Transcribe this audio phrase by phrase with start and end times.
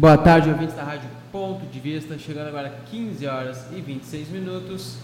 [0.00, 2.16] Boa tarde, ouvintes da Rádio Ponto de Vista.
[2.16, 4.96] Chegando agora 15 horas e 26 minutos.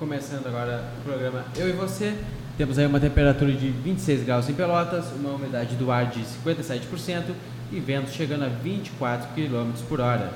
[0.00, 2.12] Começando agora o programa Eu e Você.
[2.58, 7.22] Temos aí uma temperatura de 26 graus em Pelotas, uma umidade do ar de 57%
[7.70, 10.32] e vento chegando a 24 km por hora.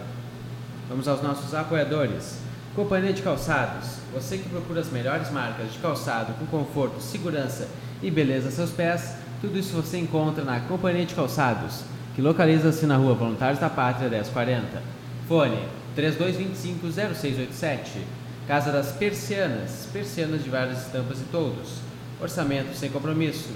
[0.88, 2.38] Vamos aos nossos apoiadores.
[2.77, 3.96] Companhia de Calçados.
[4.14, 7.66] Você que procura as melhores marcas de calçado com conforto, segurança
[8.00, 11.82] e beleza a seus pés, tudo isso você encontra na Companhia de Calçados,
[12.19, 14.82] que localiza-se na rua Voluntários da Pátria 1040.
[15.29, 18.00] Fone 3225-0687.
[18.49, 19.89] Casa das Persianas.
[19.93, 21.75] Persianas de várias estampas e todos.
[22.21, 23.50] Orçamento sem compromisso.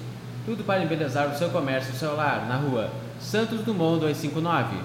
[0.47, 4.77] Tudo para embelezar o seu comércio celular na rua Santos Dumont 259,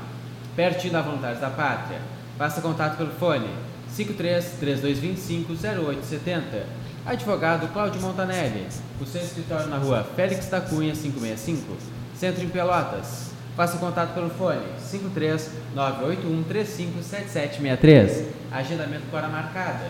[0.56, 2.00] pertinho da Voluntários da Pátria.
[2.36, 3.48] Faça contato pelo fone
[3.90, 6.66] 53 3225 0870.
[7.06, 8.66] Advogado Cláudio Montanelli.
[9.00, 11.78] O seu escritório na rua Félix da Cunha 565,
[12.16, 13.37] Centro em Pelotas.
[13.58, 18.28] Faça contato pelo fone 53 981 357763.
[18.52, 19.90] Agendamento hora marcada.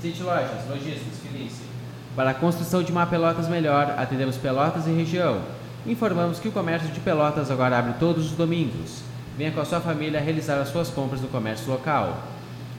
[0.00, 1.66] City Lojas, Logísticos, Felícia.
[2.14, 5.40] Para a construção de uma Pelotas melhor, atendemos Pelotas e região.
[5.84, 9.02] Informamos que o comércio de Pelotas agora abre todos os domingos.
[9.36, 12.22] Venha com a sua família realizar as suas compras no comércio local.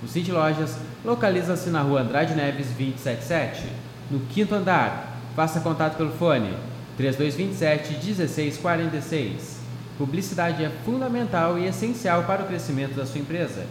[0.02, 3.64] O City Lojas localiza-se na rua Andrade Neves 277,
[4.10, 5.18] no quinto andar.
[5.36, 6.54] Faça contato pelo fone
[6.96, 9.63] 3227 1646.
[9.98, 13.64] Publicidade é fundamental e essencial para o crescimento da sua empresa,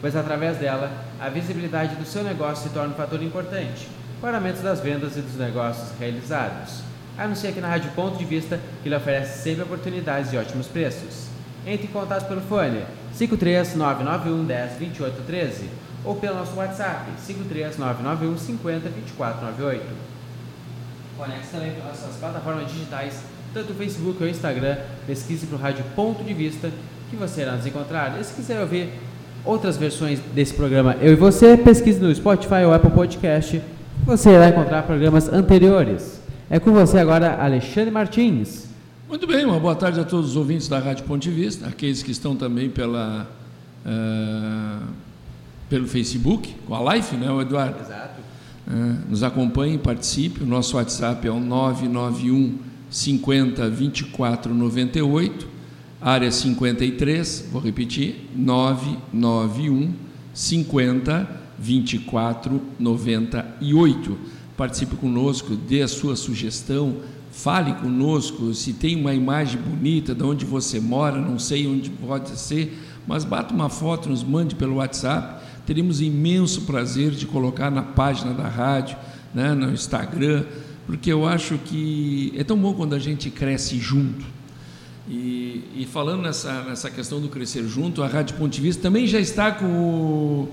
[0.00, 3.88] pois através dela a visibilidade do seu negócio se torna um fator importante
[4.20, 6.82] para aumento das vendas e dos negócios realizados.
[7.16, 11.28] Anuncie aqui na Rádio Ponto de Vista que ele oferece sempre oportunidades e ótimos preços.
[11.66, 12.84] Entre em contato pelo fone
[13.16, 15.68] 53991 10 28 13
[16.04, 19.84] ou pelo nosso WhatsApp 53991 50 24 98.
[21.16, 23.22] Conecte também pelas nossas plataformas digitais,
[23.54, 24.76] tanto o Facebook ou o Instagram.
[25.06, 26.70] Pesquise para o Rádio Ponto de Vista
[27.08, 28.18] que você irá nos encontrar.
[28.20, 28.88] E se quiser ouvir
[29.44, 33.62] outras versões desse programa Eu e Você, pesquise no Spotify ou Apple Podcast.
[34.04, 36.20] Você irá encontrar programas anteriores.
[36.50, 38.66] É com você agora, Alexandre Martins.
[39.08, 42.10] Muito bem, uma boa tarde a todos os ouvintes da Rádio Ponte Vista, aqueles que
[42.10, 43.28] estão também pela,
[43.86, 44.86] uh,
[45.70, 47.78] pelo Facebook, com a live, né, Eduardo?
[47.80, 48.20] Exato.
[48.66, 50.42] Uh, nos acompanhe, participe.
[50.42, 55.48] O nosso WhatsApp é o 991 50 24 98,
[56.00, 59.92] área 53, vou repetir, 991
[60.32, 64.18] 50 24 98.
[64.56, 66.98] Participe conosco, dê a sua sugestão,
[67.32, 72.38] fale conosco, se tem uma imagem bonita de onde você mora, não sei onde pode
[72.38, 72.78] ser,
[73.08, 75.42] mas bata uma foto, nos mande pelo WhatsApp.
[75.66, 78.96] Teremos imenso prazer de colocar na página da rádio,
[79.34, 80.44] né, no Instagram,
[80.86, 84.24] porque eu acho que é tão bom quando a gente cresce junto.
[85.08, 89.20] E, e falando nessa, nessa questão do crescer junto, a Rádio Ponte Vista também já
[89.20, 90.48] está com o,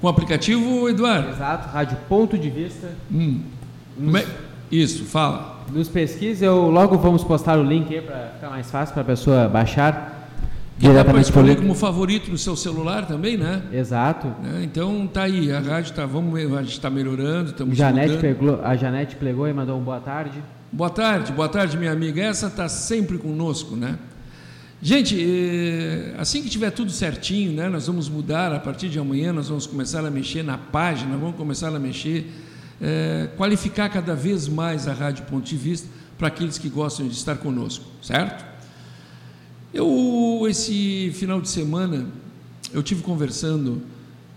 [0.00, 1.30] com o aplicativo, Eduardo?
[1.30, 2.90] Exato, Rádio Ponto de Vista.
[3.12, 3.40] Hum.
[3.96, 4.26] Nos, é?
[4.70, 5.64] Isso, fala.
[5.72, 9.06] Nos pesquise, eu logo vamos postar o link aí para ficar mais fácil para a
[9.06, 10.23] pessoa baixar.
[10.80, 13.62] E dá para escolher como favorito no seu celular também, né?
[13.72, 14.26] Exato.
[14.42, 14.62] Né?
[14.64, 18.76] Então tá aí, a rádio tá, vamos, a gente está melhorando, estamos Janete pegou, A
[18.76, 20.42] Janete pegou e mandou um boa tarde.
[20.72, 22.20] Boa tarde, boa tarde, minha amiga.
[22.20, 23.96] Essa está sempre conosco, né?
[24.82, 25.16] Gente,
[26.18, 29.66] assim que tiver tudo certinho, né, nós vamos mudar a partir de amanhã, nós vamos
[29.66, 32.30] começar a mexer na página, vamos começar a mexer,
[32.82, 37.14] é, qualificar cada vez mais a Rádio Ponto de Vista para aqueles que gostam de
[37.14, 38.44] estar conosco, certo?
[39.74, 42.06] Eu, esse final de semana,
[42.72, 43.82] eu tive conversando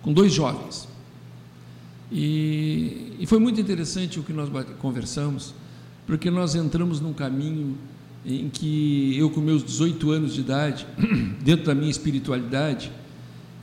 [0.02, 0.88] com dois jovens.
[2.12, 4.50] E, e foi muito interessante o que nós
[4.80, 5.54] conversamos,
[6.08, 7.78] porque nós entramos num caminho
[8.26, 10.88] em que eu, com meus 18 anos de idade,
[11.46, 12.92] dentro da minha espiritualidade,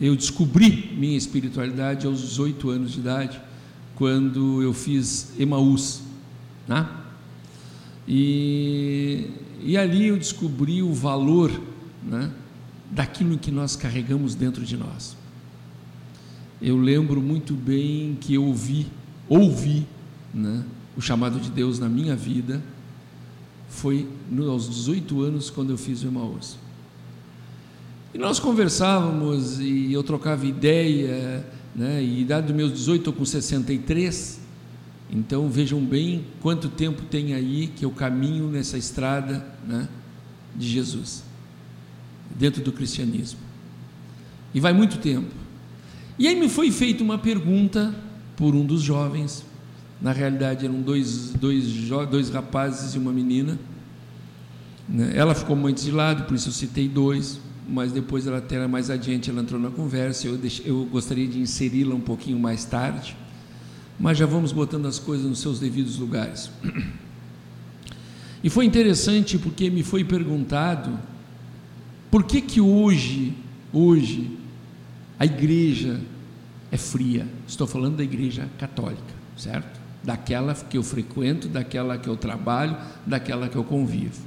[0.01, 3.41] eu descobri minha espiritualidade aos 18 anos de idade,
[3.97, 6.03] quando eu fiz Emaús.
[6.69, 6.89] Né?
[8.07, 9.29] E,
[9.65, 11.51] e ali eu descobri o valor
[12.03, 12.31] né,
[12.91, 15.17] daquilo que nós carregamos dentro de nós.
[16.61, 18.87] Eu lembro muito bem que eu ouvi,
[19.27, 19.87] ouvi
[20.33, 20.65] né,
[20.95, 22.63] o chamado de Deus na minha vida,
[23.69, 24.07] foi
[24.47, 26.59] aos 18 anos quando eu fiz o Emaús.
[28.13, 31.45] E nós conversávamos e eu trocava ideia,
[31.75, 34.41] né, e idade dos meus 18 estou com 63,
[35.15, 39.89] então vejam bem quanto tempo tem aí que eu caminho nessa estrada né,
[40.57, 41.23] de Jesus,
[42.37, 43.39] dentro do cristianismo.
[44.53, 45.31] E vai muito tempo.
[46.19, 47.95] E aí me foi feita uma pergunta
[48.37, 49.45] por um dos jovens,
[50.01, 51.65] na realidade eram dois, dois,
[52.11, 53.59] dois rapazes e uma menina.
[54.89, 55.13] Né?
[55.15, 57.41] Ela ficou muito de lado, por isso eu citei dois.
[57.67, 60.27] mas depois ela até mais adiante ela entrou na conversa.
[60.27, 63.17] Eu, deixei, eu gostaria de inseri-la um pouquinho mais tarde,
[63.99, 66.51] mas já vamos botando as coisas nos seus devidos lugares.
[68.43, 70.99] E foi interessante porque me foi perguntado
[72.11, 73.33] por que que hoje,
[73.73, 74.31] hoje,
[75.19, 75.99] a igreja
[76.71, 77.27] é fria.
[77.49, 79.81] Estou falando da igreja católica, certo?
[80.03, 82.77] Daquela que eu frequento, daquela que eu trabalho,
[83.07, 84.21] daquela que eu convivo.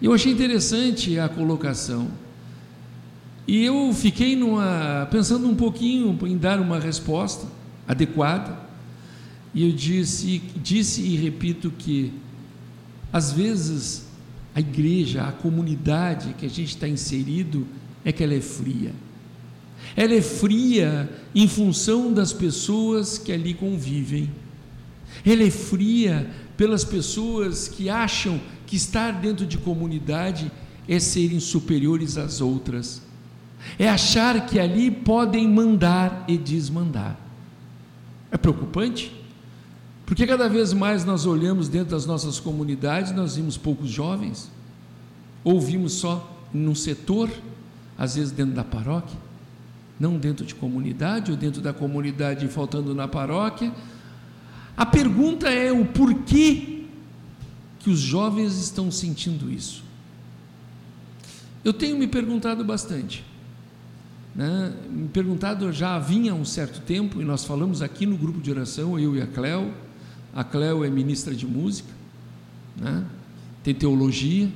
[0.00, 2.08] Eu achei interessante a colocação.
[3.46, 7.46] E eu fiquei numa, pensando um pouquinho em dar uma resposta
[7.86, 8.67] adequada.
[9.54, 12.12] E eu disse, disse e repito que
[13.12, 14.06] às vezes,
[14.54, 17.66] a igreja, a comunidade que a gente está inserido,
[18.04, 18.92] é que ela é fria.
[19.96, 24.30] Ela é fria em função das pessoas que ali convivem.
[25.24, 30.50] Ela é fria pelas pessoas que acham que estar dentro de comunidade
[30.86, 33.02] é serem superiores às outras.
[33.78, 37.18] É achar que ali podem mandar e desmandar.
[38.30, 39.17] É preocupante?
[40.08, 44.50] Porque cada vez mais nós olhamos dentro das nossas comunidades, nós vimos poucos jovens,
[45.44, 47.30] ouvimos só num setor,
[47.98, 49.18] às vezes dentro da paróquia,
[50.00, 53.70] não dentro de comunidade, ou dentro da comunidade faltando na paróquia.
[54.74, 56.84] A pergunta é o porquê
[57.78, 59.84] que os jovens estão sentindo isso.
[61.62, 63.22] Eu tenho me perguntado bastante.
[64.34, 64.72] Né?
[64.88, 68.98] Me perguntado já vinha um certo tempo, e nós falamos aqui no grupo de oração,
[68.98, 69.70] eu e a Cléo,
[70.34, 71.90] a Cleo é ministra de música,
[72.76, 73.04] né?
[73.62, 74.48] tem teologia.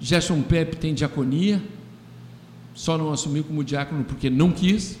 [0.00, 1.62] Gerson Pepe tem diaconia,
[2.74, 4.98] só não assumiu como diácono porque não quis.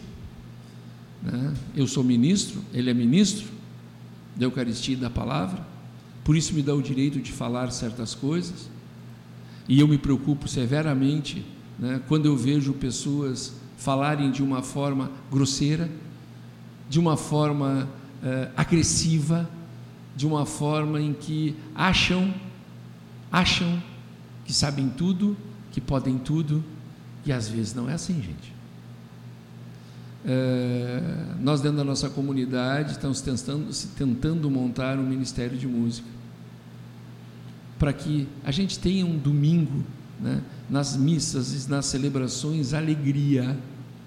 [1.22, 1.54] Né?
[1.74, 3.46] Eu sou ministro, ele é ministro
[4.36, 5.66] da Eucaristia e da Palavra,
[6.24, 8.68] por isso me dá o direito de falar certas coisas.
[9.68, 11.44] E eu me preocupo severamente
[11.78, 15.88] né, quando eu vejo pessoas falarem de uma forma grosseira,
[16.88, 17.88] de uma forma
[18.22, 19.48] eh, agressiva,
[20.18, 22.34] de uma forma em que acham,
[23.30, 23.80] acham
[24.44, 25.36] que sabem tudo,
[25.70, 26.64] que podem tudo,
[27.24, 28.52] e às vezes não é assim, gente.
[30.26, 31.00] É,
[31.38, 36.08] nós dentro da nossa comunidade estamos tentando, tentando montar um ministério de música
[37.78, 39.84] para que a gente tenha um domingo
[40.20, 43.56] né, nas missas e nas celebrações alegria,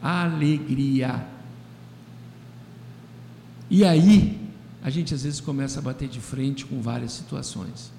[0.02, 1.26] alegria.
[3.70, 4.41] E aí
[4.84, 7.92] a gente às vezes começa a bater de frente com várias situações.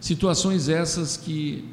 [0.00, 1.64] Situações essas que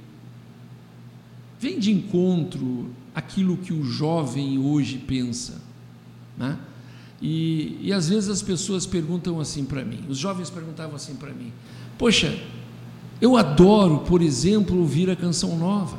[1.59, 5.61] vêm de encontro aquilo que o jovem hoje pensa.
[6.37, 6.57] Né?
[7.21, 11.33] E, e às vezes as pessoas perguntam assim para mim, os jovens perguntavam assim para
[11.33, 11.51] mim:
[11.97, 12.37] Poxa,
[13.19, 15.97] eu adoro, por exemplo, ouvir a canção nova.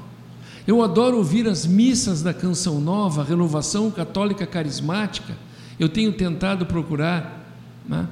[0.67, 5.37] Eu adoro ouvir as missas da canção nova, renovação católica carismática.
[5.79, 7.38] Eu tenho tentado procurar
[7.88, 8.06] né,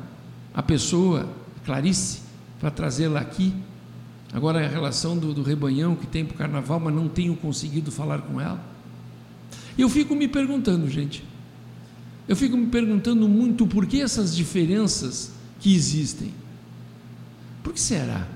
[0.54, 1.28] a pessoa,
[1.64, 2.20] Clarice,
[2.58, 3.54] para trazê-la aqui.
[4.32, 7.92] Agora a relação do, do rebanhão que tem para o carnaval, mas não tenho conseguido
[7.92, 8.60] falar com ela.
[9.78, 11.22] Eu fico me perguntando, gente,
[12.26, 16.32] eu fico me perguntando muito por que essas diferenças que existem.
[17.62, 18.26] Por que será?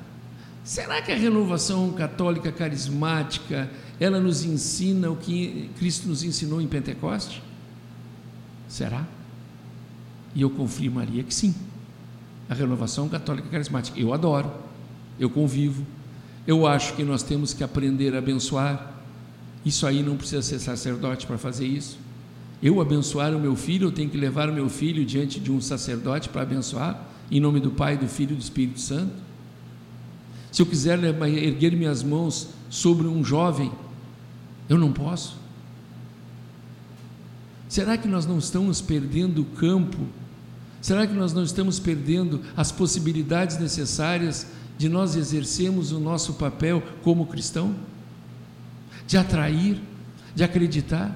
[0.63, 6.69] Será que a renovação católica carismática ela nos ensina o que Cristo nos ensinou em
[6.69, 7.43] Pentecoste?
[8.69, 9.07] Será?
[10.35, 11.55] E eu confirmaria que sim.
[12.49, 13.99] A renovação católica carismática.
[13.99, 14.51] Eu adoro,
[15.19, 15.85] eu convivo.
[16.47, 18.95] Eu acho que nós temos que aprender a abençoar.
[19.65, 21.99] Isso aí não precisa ser sacerdote para fazer isso.
[22.63, 25.61] Eu abençoar o meu filho, eu tenho que levar o meu filho diante de um
[25.61, 29.15] sacerdote para abençoar, em nome do Pai, do Filho e do Espírito Santo.
[30.53, 33.73] Se eu quiser erguer minhas mãos sobre um jovem,
[34.69, 35.37] eu não posso.
[37.69, 40.07] Será que nós não estamos perdendo o campo
[40.81, 44.47] Será que nós não estamos perdendo as possibilidades necessárias
[44.79, 47.75] de nós exercermos o nosso papel como cristão?
[49.07, 49.79] De atrair,
[50.35, 51.15] de acreditar?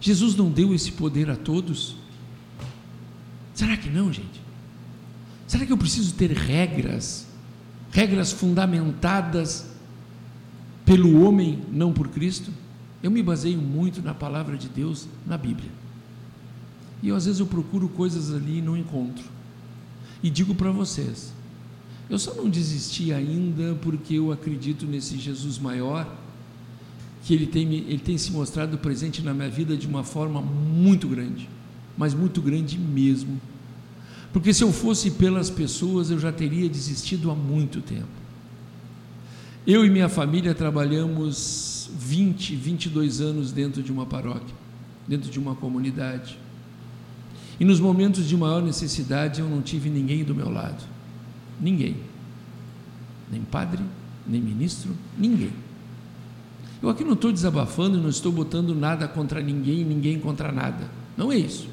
[0.00, 1.96] Jesus não deu esse poder a todos?
[3.54, 4.40] Será que não, gente?
[5.46, 7.26] Será que eu preciso ter regras,
[7.90, 9.66] regras fundamentadas
[10.84, 12.52] pelo homem, não por Cristo?
[13.02, 15.79] Eu me baseio muito na palavra de Deus, na Bíblia.
[17.02, 19.24] E eu, às vezes eu procuro coisas ali e não encontro.
[20.22, 21.32] E digo para vocês,
[22.08, 26.12] eu só não desisti ainda porque eu acredito nesse Jesus maior,
[27.24, 31.06] que ele tem, ele tem se mostrado presente na minha vida de uma forma muito
[31.06, 31.48] grande,
[31.96, 33.40] mas muito grande mesmo.
[34.32, 38.08] Porque se eu fosse pelas pessoas, eu já teria desistido há muito tempo.
[39.66, 44.54] Eu e minha família trabalhamos 20, 22 anos dentro de uma paróquia,
[45.06, 46.38] dentro de uma comunidade.
[47.60, 50.82] E nos momentos de maior necessidade eu não tive ninguém do meu lado.
[51.60, 51.98] Ninguém.
[53.30, 53.84] Nem padre,
[54.26, 55.52] nem ministro, ninguém.
[56.82, 60.90] Eu aqui não estou desabafando e não estou botando nada contra ninguém, ninguém contra nada.
[61.14, 61.68] Não é isso.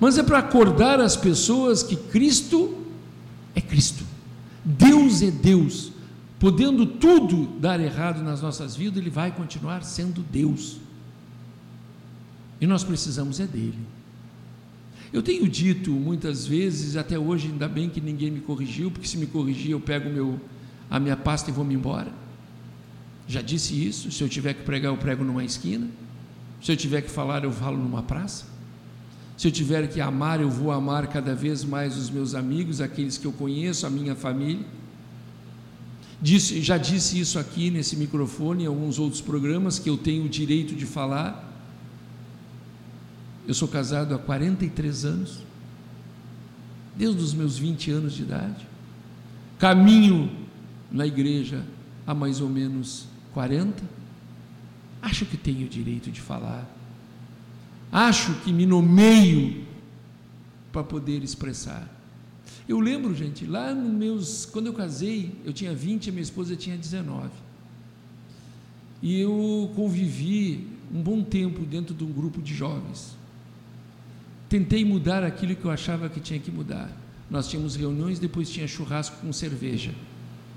[0.00, 2.76] Mas é para acordar as pessoas que Cristo
[3.54, 4.04] é Cristo.
[4.64, 5.92] Deus é Deus.
[6.40, 10.78] Podendo tudo dar errado nas nossas vidas, Ele vai continuar sendo Deus.
[12.60, 13.78] E nós precisamos é dele.
[15.16, 19.16] Eu tenho dito muitas vezes, até hoje, ainda bem que ninguém me corrigiu, porque se
[19.16, 20.38] me corrigir eu pego meu,
[20.90, 22.12] a minha pasta e vou me embora.
[23.26, 25.88] Já disse isso, se eu tiver que pregar, eu prego numa esquina.
[26.62, 28.44] Se eu tiver que falar, eu falo numa praça.
[29.38, 33.16] Se eu tiver que amar, eu vou amar cada vez mais os meus amigos, aqueles
[33.16, 34.66] que eu conheço, a minha família.
[36.20, 40.28] Disse, já disse isso aqui nesse microfone, em alguns outros programas, que eu tenho o
[40.28, 41.45] direito de falar.
[43.46, 45.38] Eu sou casado há 43 anos,
[46.96, 48.66] desde os meus 20 anos de idade.
[49.58, 50.30] Caminho
[50.90, 51.64] na igreja
[52.06, 53.82] há mais ou menos 40.
[55.00, 56.68] Acho que tenho o direito de falar.
[57.92, 59.64] Acho que me nomeio
[60.72, 61.88] para poder expressar.
[62.68, 64.44] Eu lembro, gente, lá nos meus.
[64.46, 67.30] Quando eu casei, eu tinha 20 e minha esposa tinha 19.
[69.00, 73.16] E eu convivi um bom tempo dentro de um grupo de jovens.
[74.48, 76.90] Tentei mudar aquilo que eu achava que tinha que mudar.
[77.28, 79.92] Nós tínhamos reuniões, depois tinha churrasco com cerveja.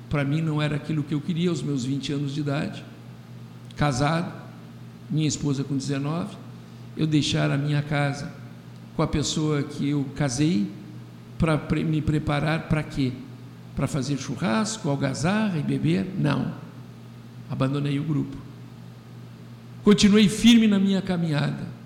[0.10, 2.84] Para mim não era aquilo que eu queria aos meus 20 anos de idade.
[3.76, 4.32] Casado,
[5.10, 6.36] minha esposa com 19,
[6.96, 8.32] eu deixar a minha casa
[8.96, 10.70] com a pessoa que eu casei
[11.38, 13.14] para me preparar para quê?
[13.76, 16.06] Para fazer churrasco, algazarra e beber?
[16.18, 16.54] Não.
[17.50, 18.38] Abandonei o grupo.
[19.84, 21.79] Continuei firme na minha caminhada.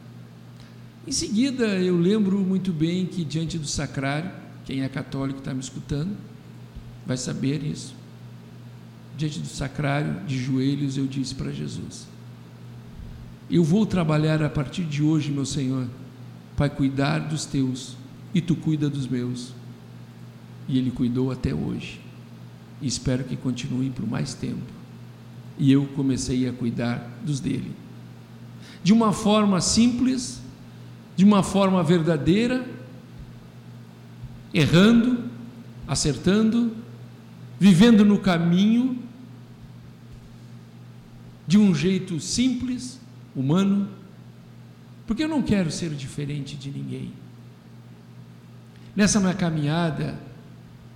[1.05, 4.31] Em seguida, eu lembro muito bem que diante do sacrário,
[4.63, 6.15] quem é católico está me escutando,
[7.05, 7.93] vai saber isso.
[9.17, 12.07] Diante do sacrário, de joelhos, eu disse para Jesus:
[13.49, 15.87] Eu vou trabalhar a partir de hoje, meu Senhor,
[16.55, 17.97] para cuidar dos teus
[18.33, 19.53] e tu cuida dos meus.
[20.69, 21.99] E ele cuidou até hoje.
[22.81, 24.71] E espero que continue por mais tempo.
[25.57, 27.73] E eu comecei a cuidar dos dele.
[28.81, 30.42] De uma forma simples,
[31.15, 32.67] de uma forma verdadeira,
[34.53, 35.23] errando,
[35.87, 36.75] acertando,
[37.59, 38.99] vivendo no caminho
[41.47, 42.99] de um jeito simples,
[43.35, 43.89] humano,
[45.05, 47.13] porque eu não quero ser diferente de ninguém.
[48.95, 50.19] Nessa minha caminhada,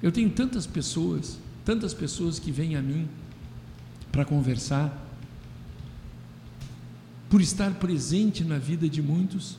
[0.01, 3.07] eu tenho tantas pessoas, tantas pessoas que vêm a mim
[4.11, 5.05] para conversar,
[7.29, 9.57] por estar presente na vida de muitos.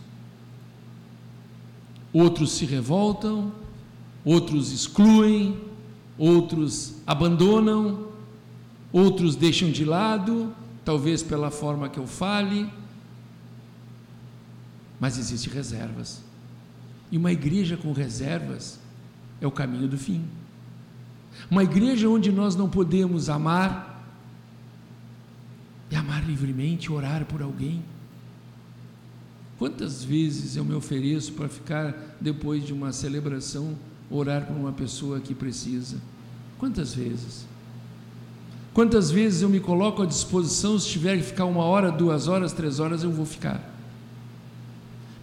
[2.13, 3.53] Outros se revoltam,
[4.25, 5.61] outros excluem,
[6.17, 8.09] outros abandonam,
[8.93, 10.53] outros deixam de lado,
[10.85, 12.69] talvez pela forma que eu fale,
[14.99, 16.23] mas existem reservas.
[17.11, 18.79] E uma igreja com reservas
[19.41, 20.25] é o caminho do fim.
[21.51, 23.89] Uma igreja onde nós não podemos amar
[25.91, 27.83] e amar livremente, orar por alguém.
[29.59, 33.77] Quantas vezes eu me ofereço para ficar depois de uma celebração
[34.09, 35.97] orar por uma pessoa que precisa?
[36.59, 37.45] Quantas vezes?
[38.73, 42.53] Quantas vezes eu me coloco à disposição, se tiver que ficar uma hora, duas horas,
[42.53, 43.75] três horas, eu vou ficar.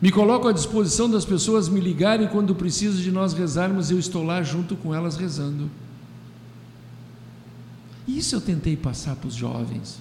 [0.01, 4.24] Me coloco à disposição das pessoas me ligarem quando preciso de nós rezarmos, eu estou
[4.24, 5.70] lá junto com elas rezando.
[8.06, 10.00] Isso eu tentei passar para os jovens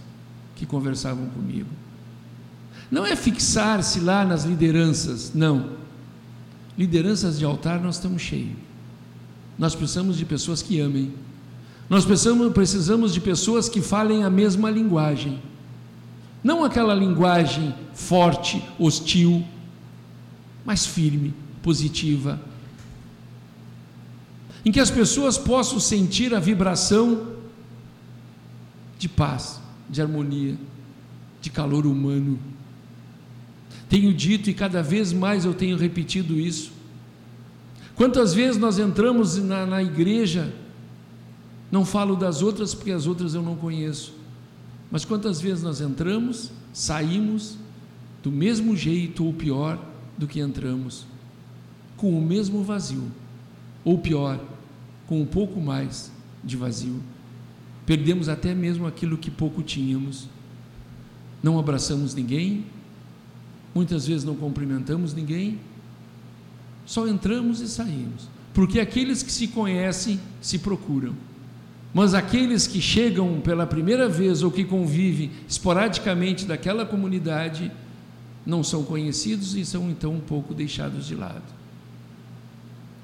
[0.57, 1.71] que conversavam comigo.
[2.91, 5.71] Não é fixar-se lá nas lideranças, não.
[6.77, 8.57] Lideranças de altar nós estamos cheios.
[9.59, 11.13] Nós precisamos de pessoas que amem.
[11.89, 15.41] Nós precisamos, precisamos de pessoas que falem a mesma linguagem.
[16.43, 19.45] Não aquela linguagem forte, hostil,
[20.65, 22.41] mais firme, positiva,
[24.65, 27.35] em que as pessoas possam sentir a vibração
[28.99, 30.57] de paz, de harmonia,
[31.41, 32.39] de calor humano.
[33.89, 36.73] Tenho dito e cada vez mais eu tenho repetido isso.
[37.95, 40.53] Quantas vezes nós entramos na, na igreja,
[41.71, 44.15] não falo das outras porque as outras eu não conheço,
[44.91, 47.57] mas quantas vezes nós entramos, saímos
[48.23, 49.79] do mesmo jeito ou pior,
[50.17, 51.07] do que entramos,
[51.97, 53.05] com o mesmo vazio,
[53.85, 54.41] ou pior,
[55.07, 56.11] com um pouco mais
[56.43, 57.01] de vazio.
[57.87, 60.29] perdemos até mesmo aquilo que pouco tínhamos.
[61.43, 62.65] Não abraçamos ninguém,
[63.75, 65.59] muitas vezes não cumprimentamos ninguém,
[66.87, 71.15] só entramos e saímos, porque aqueles que se conhecem se procuram.
[71.93, 77.71] Mas aqueles que chegam pela primeira vez ou que convivem esporadicamente daquela comunidade
[78.45, 81.43] não são conhecidos e são então um pouco deixados de lado.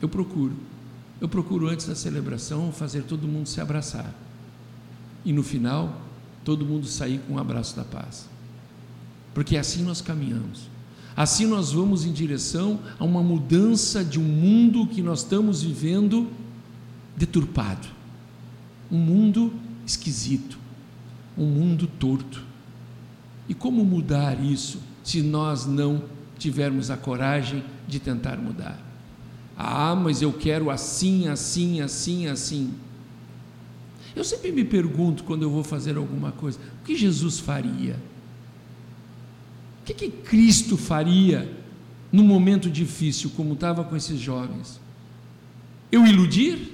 [0.02, 0.56] Eu procuro,
[1.20, 4.12] eu procuro antes da celebração fazer todo mundo se abraçar
[5.24, 6.00] e no final
[6.44, 8.28] todo mundo sair com um abraço da paz,
[9.34, 10.68] porque assim nós caminhamos.
[11.16, 16.28] Assim nós vamos em direção a uma mudança de um mundo que nós estamos vivendo
[17.16, 18.00] deturpado
[18.90, 19.52] um mundo
[19.86, 20.58] esquisito,
[21.38, 22.42] um mundo torto.
[23.48, 26.02] E como mudar isso se nós não
[26.38, 28.78] tivermos a coragem de tentar mudar?
[29.56, 32.74] Ah, mas eu quero assim, assim, assim, assim.
[34.16, 37.96] Eu sempre me pergunto quando eu vou fazer alguma coisa: o que Jesus faria?
[39.94, 41.50] Que, que Cristo faria
[42.12, 44.80] num momento difícil, como estava com esses jovens?
[45.90, 46.72] Eu iludir?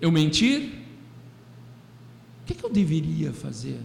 [0.00, 0.82] Eu mentir?
[2.42, 3.80] O que, que eu deveria fazer?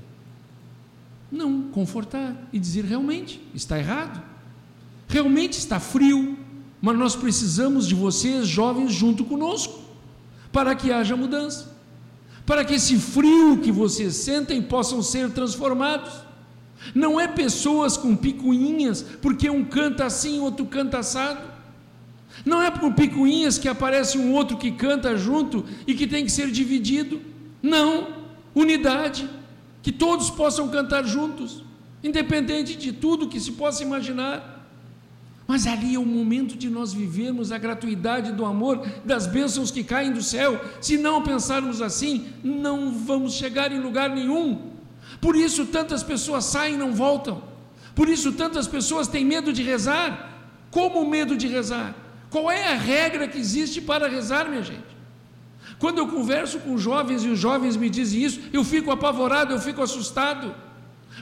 [1.32, 4.22] Não, confortar e dizer realmente está errado,
[5.08, 6.38] realmente está frio,
[6.82, 9.82] mas nós precisamos de vocês, jovens, junto conosco,
[10.52, 11.76] para que haja mudança,
[12.46, 16.27] para que esse frio que vocês sentem possam ser transformados.
[16.94, 21.42] Não é pessoas com picuinhas, porque um canta assim, outro canta assado.
[22.46, 26.32] Não é por picuinhas que aparece um outro que canta junto e que tem que
[26.32, 27.20] ser dividido.
[27.62, 28.08] Não,
[28.54, 29.30] unidade,
[29.82, 31.64] que todos possam cantar juntos,
[32.04, 34.56] independente de tudo que se possa imaginar.
[35.48, 39.84] Mas ali é o momento de nós vivermos a gratuidade do amor, das bênçãos que
[39.84, 40.60] caem do céu.
[40.82, 44.77] Se não pensarmos assim, não vamos chegar em lugar nenhum.
[45.20, 47.44] Por isso tantas pessoas saem e não voltam.
[47.96, 50.12] Por isso tantas pessoas têm medo de rezar.
[50.70, 51.96] Como medo de rezar?
[52.30, 54.98] Qual é a regra que existe para rezar, minha gente?
[55.80, 59.60] Quando eu converso com jovens e os jovens me dizem isso, eu fico apavorado, eu
[59.60, 60.54] fico assustado.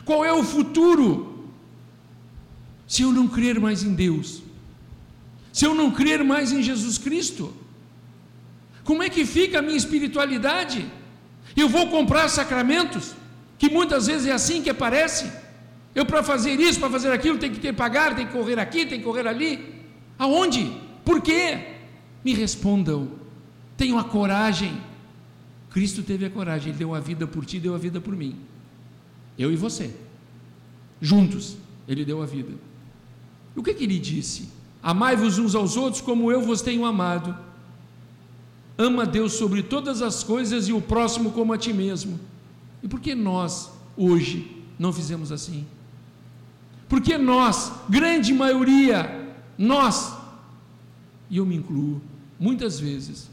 [0.04, 1.50] Qual é o futuro?
[2.88, 4.42] Se eu não crer mais em Deus,
[5.52, 7.54] se eu não crer mais em Jesus Cristo,
[8.84, 10.86] como é que fica a minha espiritualidade?
[11.56, 13.14] Eu vou comprar sacramentos,
[13.58, 15.32] que muitas vezes é assim que aparece.
[15.94, 18.86] Eu, para fazer isso, para fazer aquilo, tem que ter pagar, tem que correr aqui,
[18.86, 19.74] tem que correr ali.
[20.20, 20.72] Aonde?
[21.06, 21.76] Por quê?
[22.24, 23.12] Me respondam.
[23.78, 24.76] Tenham a coragem.
[25.70, 28.36] Cristo teve a coragem, Ele deu a vida por ti, deu a vida por mim.
[29.38, 29.94] Eu e você.
[31.02, 32.54] Juntos, Ele deu a vida.
[33.56, 34.50] O que, que Ele disse?
[34.82, 37.36] Amai-vos uns aos outros como eu vos tenho amado.
[38.78, 42.20] Ama Deus sobre todas as coisas e o próximo como a ti mesmo.
[42.86, 45.66] E por que nós, hoje, não fizemos assim?
[46.88, 50.16] Porque nós, grande maioria, nós,
[51.28, 52.00] e eu me incluo,
[52.40, 53.28] muitas vezes,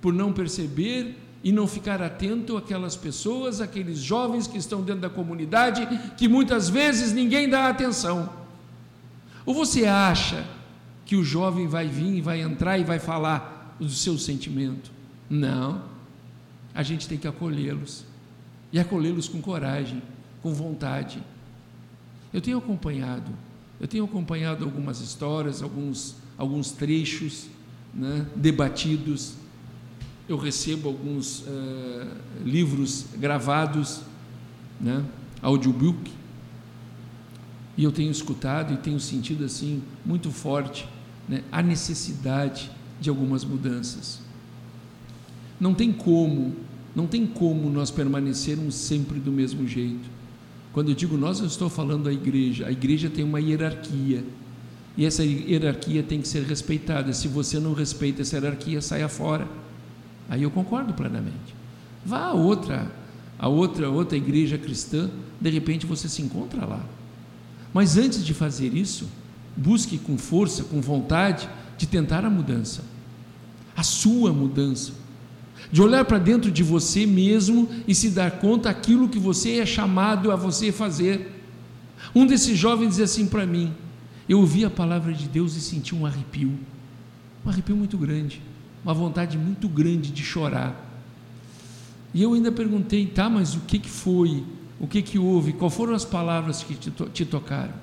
[0.00, 5.10] por não perceber e não ficar atento àquelas pessoas, aqueles jovens que estão dentro da
[5.10, 8.28] comunidade, que muitas vezes ninguém dá atenção.
[9.46, 10.44] Ou você acha
[11.06, 14.90] que o jovem vai vir, vai entrar e vai falar do seu sentimento?
[15.30, 15.84] Não.
[16.74, 18.07] A gente tem que acolhê-los.
[18.72, 20.02] E acolhê-los com coragem,
[20.42, 21.22] com vontade.
[22.32, 23.30] Eu tenho acompanhado,
[23.80, 27.48] eu tenho acompanhado algumas histórias, alguns alguns trechos
[27.92, 29.34] né, debatidos.
[30.28, 31.46] Eu recebo alguns uh,
[32.44, 34.02] livros gravados,
[34.80, 35.04] né,
[35.42, 36.12] audiobook,
[37.76, 40.88] e eu tenho escutado e tenho sentido assim muito forte
[41.28, 44.20] né, a necessidade de algumas mudanças.
[45.58, 46.54] Não tem como,
[46.94, 50.08] não tem como nós permanecermos sempre do mesmo jeito.
[50.72, 52.66] Quando eu digo nós, eu estou falando da igreja.
[52.66, 54.24] A igreja tem uma hierarquia.
[54.96, 57.12] E essa hierarquia tem que ser respeitada.
[57.12, 59.48] Se você não respeita essa hierarquia, saia fora.
[60.28, 61.54] Aí eu concordo plenamente.
[62.04, 62.90] Vá a outra,
[63.38, 66.84] a outra, outra igreja cristã, de repente você se encontra lá.
[67.72, 69.08] Mas antes de fazer isso,
[69.56, 72.82] busque com força, com vontade de tentar a mudança.
[73.76, 74.92] A sua mudança.
[75.70, 79.66] De olhar para dentro de você mesmo e se dar conta daquilo que você é
[79.66, 81.34] chamado a você fazer.
[82.14, 83.74] Um desses jovens dizia assim para mim:
[84.28, 86.58] eu ouvi a palavra de Deus e senti um arrepio,
[87.44, 88.42] um arrepio muito grande,
[88.84, 90.84] uma vontade muito grande de chorar.
[92.12, 94.44] E eu ainda perguntei, tá, mas o que, que foi?
[94.80, 95.52] O que, que houve?
[95.52, 97.74] Quais foram as palavras que te, te tocaram?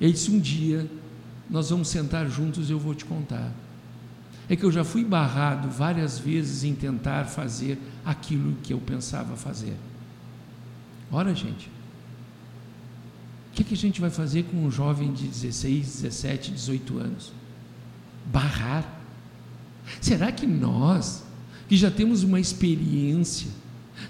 [0.00, 0.90] Ele disse: Um dia
[1.48, 3.52] nós vamos sentar juntos e eu vou te contar.
[4.48, 9.36] É que eu já fui barrado várias vezes em tentar fazer aquilo que eu pensava
[9.36, 9.76] fazer.
[11.10, 11.68] Ora, gente,
[13.50, 17.32] o que, que a gente vai fazer com um jovem de 16, 17, 18 anos?
[18.26, 19.00] Barrar.
[20.00, 21.24] Será que nós,
[21.68, 23.50] que já temos uma experiência,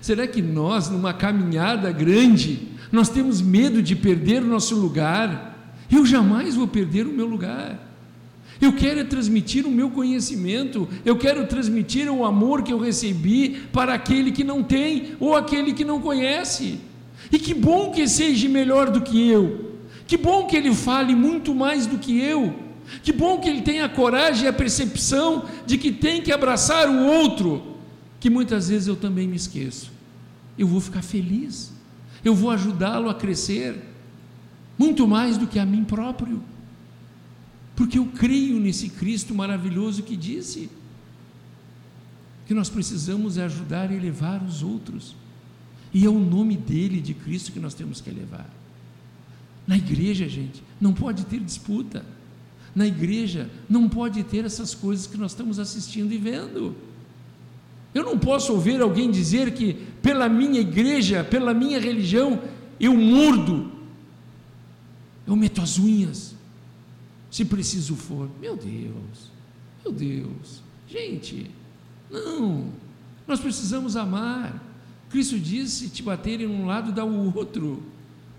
[0.00, 5.54] será que nós, numa caminhada grande, nós temos medo de perder o nosso lugar?
[5.90, 7.85] Eu jamais vou perder o meu lugar.
[8.60, 13.94] Eu quero transmitir o meu conhecimento, eu quero transmitir o amor que eu recebi para
[13.94, 16.80] aquele que não tem ou aquele que não conhece.
[17.30, 19.74] E que bom que seja melhor do que eu,
[20.06, 22.54] que bom que ele fale muito mais do que eu,
[23.02, 26.88] que bom que ele tenha a coragem e a percepção de que tem que abraçar
[26.88, 27.76] o outro,
[28.20, 29.90] que muitas vezes eu também me esqueço.
[30.56, 31.72] Eu vou ficar feliz,
[32.24, 33.76] eu vou ajudá-lo a crescer,
[34.78, 36.42] muito mais do que a mim próprio
[37.76, 40.70] porque eu creio nesse Cristo maravilhoso que disse
[42.46, 45.14] que nós precisamos ajudar e elevar os outros,
[45.92, 48.48] e é o nome dele, de Cristo, que nós temos que elevar.
[49.66, 52.04] Na igreja, gente, não pode ter disputa,
[52.74, 56.74] na igreja não pode ter essas coisas que nós estamos assistindo e vendo.
[57.94, 62.42] Eu não posso ouvir alguém dizer que pela minha igreja, pela minha religião,
[62.78, 63.72] eu mordo,
[65.26, 66.35] eu meto as unhas,
[67.36, 68.30] se preciso for.
[68.40, 69.30] Meu Deus,
[69.84, 71.50] meu Deus, gente,
[72.10, 72.68] não,
[73.28, 74.58] nós precisamos amar.
[75.10, 77.82] Cristo disse: te baterem um lado, dá o outro.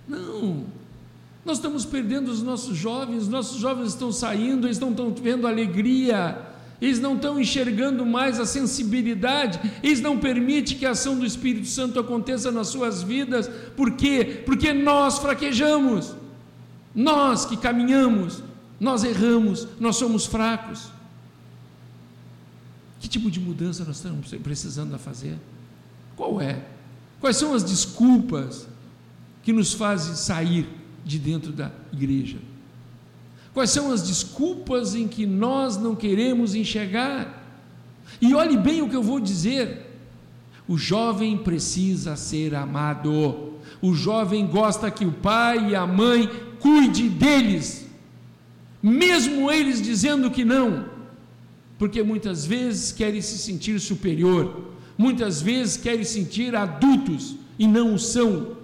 [0.07, 0.65] Não,
[1.45, 5.45] nós estamos perdendo os nossos jovens, os nossos jovens estão saindo, eles não estão vendo
[5.45, 6.41] alegria,
[6.81, 11.67] eles não estão enxergando mais a sensibilidade, eles não permitem que a ação do Espírito
[11.67, 14.41] Santo aconteça nas suas vidas, por quê?
[14.43, 16.15] Porque nós fraquejamos,
[16.95, 18.46] nós que caminhamos,
[18.79, 20.91] nós erramos, nós somos fracos.
[22.99, 25.37] Que tipo de mudança nós estamos precisando fazer?
[26.15, 26.63] Qual é?
[27.19, 28.67] Quais são as desculpas
[29.43, 30.67] que nos fazem sair
[31.03, 32.37] de dentro da igreja?
[33.53, 37.43] Quais são as desculpas em que nós não queremos enxergar?
[38.21, 39.85] E olhe bem o que eu vou dizer.
[40.67, 43.53] O jovem precisa ser amado.
[43.81, 47.86] O jovem gosta que o pai e a mãe cuide deles
[48.87, 50.85] mesmo eles dizendo que não,
[51.77, 57.99] porque muitas vezes querem se sentir superior, muitas vezes querem sentir adultos e não o
[57.99, 58.55] são,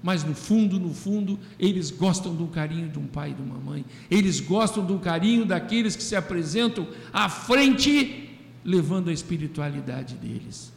[0.00, 3.58] mas no fundo, no fundo, eles gostam do carinho de um pai e de uma
[3.58, 8.30] mãe, eles gostam do carinho daqueles que se apresentam à frente,
[8.64, 10.72] levando a espiritualidade deles.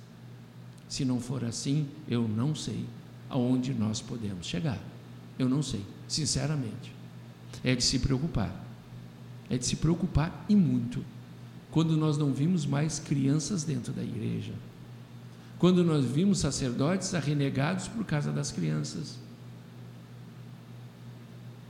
[0.90, 2.86] Se não for assim, eu não sei
[3.30, 4.80] aonde nós podemos chegar.
[5.38, 6.96] Eu não sei, sinceramente.
[7.64, 8.67] É de se preocupar
[9.50, 11.04] é de se preocupar e muito
[11.72, 14.54] quando nós não vimos mais crianças dentro da igreja,
[15.60, 19.18] quando nós vimos sacerdotes renegados por causa das crianças.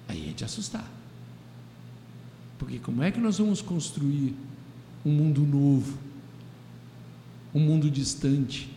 [0.08, 0.90] Aí é de assustar.
[2.58, 4.36] Porque como é que nós vamos construir
[5.06, 5.98] um mundo novo,
[7.54, 8.74] um mundo distante,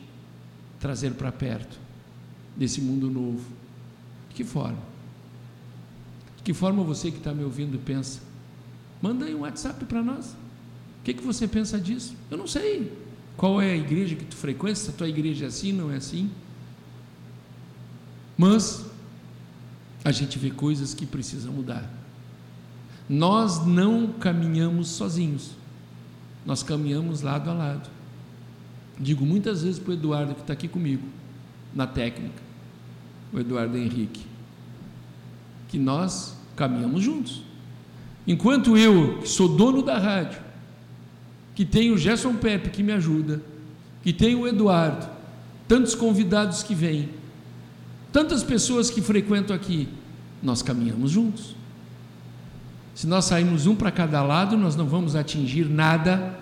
[0.79, 1.79] trazer para perto
[2.57, 3.45] desse mundo novo?
[4.31, 4.83] De que forma?
[6.39, 8.30] De que forma você que está me ouvindo pensa?
[9.01, 10.33] Manda aí um WhatsApp para nós.
[11.01, 12.15] O que, que você pensa disso?
[12.31, 12.93] Eu não sei.
[13.37, 14.75] Qual é a igreja que tu frequenta?
[14.75, 16.31] Se a tua igreja é assim, não é assim?
[18.37, 18.85] Mas
[20.05, 21.91] a gente vê coisas que precisam mudar.
[23.09, 25.53] Nós não caminhamos sozinhos.
[26.45, 27.91] Nós caminhamos lado a lado.
[28.99, 31.07] Digo muitas vezes para o Eduardo que está aqui comigo,
[31.75, 32.43] na técnica,
[33.33, 34.27] o Eduardo Henrique,
[35.69, 37.43] que nós caminhamos juntos.
[38.31, 40.39] Enquanto eu, que sou dono da rádio,
[41.53, 43.43] que tenho o Gerson Pepe que me ajuda,
[44.05, 45.05] que tenho o Eduardo,
[45.67, 47.09] tantos convidados que vêm,
[48.13, 49.89] tantas pessoas que frequentam aqui,
[50.41, 51.57] nós caminhamos juntos.
[52.95, 56.39] Se nós sairmos um para cada lado, nós não vamos atingir nada,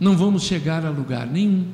[0.00, 1.66] não vamos chegar a lugar nenhum.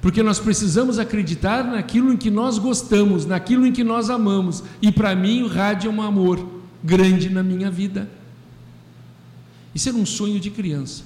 [0.00, 4.62] Porque nós precisamos acreditar naquilo em que nós gostamos, naquilo em que nós amamos.
[4.80, 6.48] E para mim o rádio é um amor
[6.80, 8.21] grande na minha vida.
[9.74, 11.04] Isso era um sonho de criança,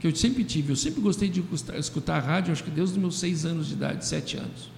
[0.00, 0.72] que eu sempre tive.
[0.72, 1.42] Eu sempre gostei de
[1.76, 4.70] escutar a rádio, acho que desde os meus seis anos de idade, sete anos.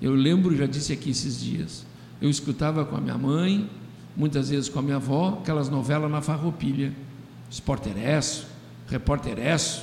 [0.00, 1.84] Eu lembro, já disse aqui esses dias,
[2.20, 3.68] eu escutava com a minha mãe,
[4.16, 6.92] muitas vezes com a minha avó, aquelas novelas na farroupilha,
[7.50, 8.46] Esporteresso,
[8.88, 9.82] Repórteresso,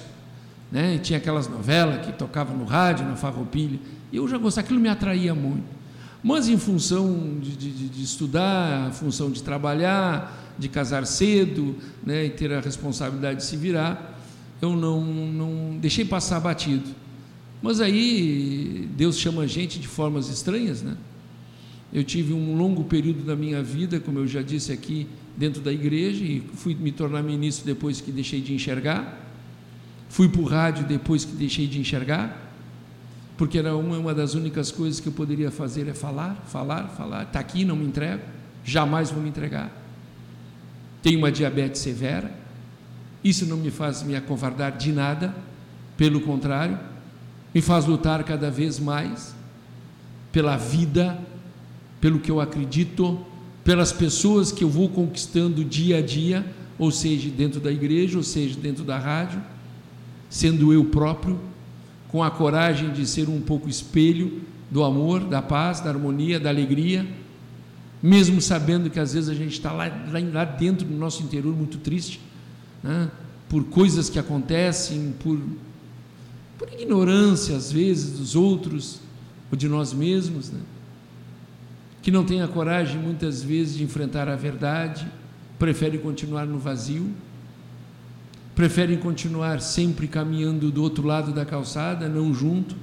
[0.72, 0.98] né?
[0.98, 3.80] Tinha aquelas novelas que tocavam no rádio, na farroupilha,
[4.12, 5.77] e eu já gostava, aquilo me atraía muito.
[6.28, 11.74] Mas em função de, de, de estudar, função de trabalhar, de casar cedo
[12.06, 14.20] né, e ter a responsabilidade de se virar,
[14.62, 16.90] eu não, não deixei passar batido.
[17.62, 20.98] Mas aí Deus chama a gente de formas estranhas, né?
[21.94, 25.72] Eu tive um longo período da minha vida, como eu já disse aqui, dentro da
[25.72, 29.18] igreja e fui me tornar ministro depois que deixei de enxergar.
[30.10, 32.47] Fui para o rádio depois que deixei de enxergar,
[33.38, 37.24] porque era uma, uma das únicas coisas que eu poderia fazer é falar, falar, falar.
[37.24, 38.24] Está aqui, não me entrego,
[38.66, 39.72] jamais vou me entregar.
[41.04, 42.32] Tenho uma diabetes severa,
[43.24, 45.36] isso não me faz me acovardar de nada,
[45.96, 46.78] pelo contrário,
[47.54, 49.36] me faz lutar cada vez mais
[50.32, 51.18] pela vida,
[52.02, 53.20] pelo que eu acredito,
[53.64, 56.46] pelas pessoas que eu vou conquistando dia a dia,
[56.78, 59.42] ou seja, dentro da igreja, ou seja, dentro da rádio,
[60.30, 61.40] sendo eu próprio,
[62.18, 66.50] com a coragem de ser um pouco espelho do amor, da paz, da harmonia, da
[66.50, 67.06] alegria,
[68.02, 69.86] mesmo sabendo que às vezes a gente está lá,
[70.34, 72.20] lá dentro do nosso interior muito triste,
[72.82, 73.12] né?
[73.48, 75.40] por coisas que acontecem, por,
[76.58, 79.00] por ignorância às vezes dos outros
[79.52, 80.62] ou de nós mesmos, né?
[82.02, 85.08] que não tem a coragem muitas vezes de enfrentar a verdade,
[85.60, 87.12] prefere continuar no vazio,
[88.58, 92.76] preferem continuar sempre caminhando do outro lado da calçada, não junto,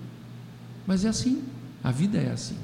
[0.87, 1.43] mas é assim,
[1.83, 2.55] a vida é assim.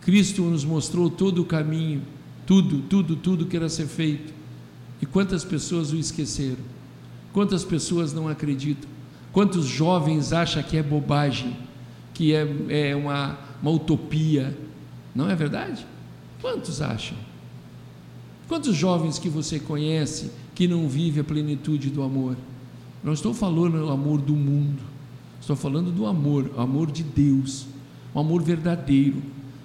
[0.00, 2.02] Cristo nos mostrou todo o caminho,
[2.44, 4.34] tudo, tudo, tudo que era ser feito.
[5.00, 6.64] E quantas pessoas o esqueceram?
[7.32, 8.90] Quantas pessoas não acreditam?
[9.30, 11.56] Quantos jovens acham que é bobagem,
[12.12, 14.58] que é, é uma, uma utopia?
[15.14, 15.86] Não é verdade?
[16.40, 17.16] Quantos acham?
[18.48, 22.36] Quantos jovens que você conhece que não vive a plenitude do amor?
[23.04, 24.82] Não estou falando do amor do mundo,
[25.40, 27.66] estou falando do amor, o amor de Deus,
[28.12, 29.22] o amor verdadeiro,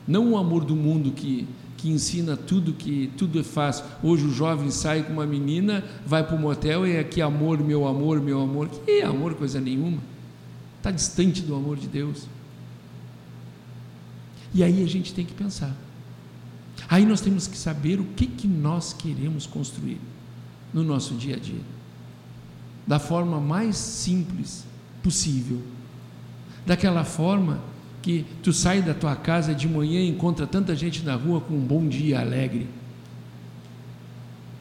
[0.07, 3.83] não o amor do mundo que que ensina tudo que tudo é fácil.
[4.03, 7.57] Hoje o jovem sai com uma menina, vai para o motel e é que amor,
[7.59, 8.69] meu amor, meu amor.
[8.69, 9.97] Que amor, coisa nenhuma.
[10.77, 12.27] Está distante do amor de Deus.
[14.53, 15.75] E aí a gente tem que pensar.
[16.87, 19.99] Aí nós temos que saber o que, que nós queremos construir
[20.73, 21.61] no nosso dia a dia.
[22.85, 24.65] Da forma mais simples
[25.01, 25.61] possível.
[26.65, 27.61] Daquela forma
[28.01, 31.53] que tu sai da tua casa de manhã e encontra tanta gente na rua com
[31.53, 32.67] um bom dia alegre.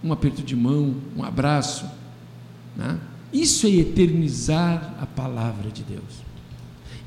[0.03, 1.87] Um aperto de mão, um abraço.
[2.77, 2.98] Né?
[3.33, 6.22] Isso é eternizar a palavra de Deus.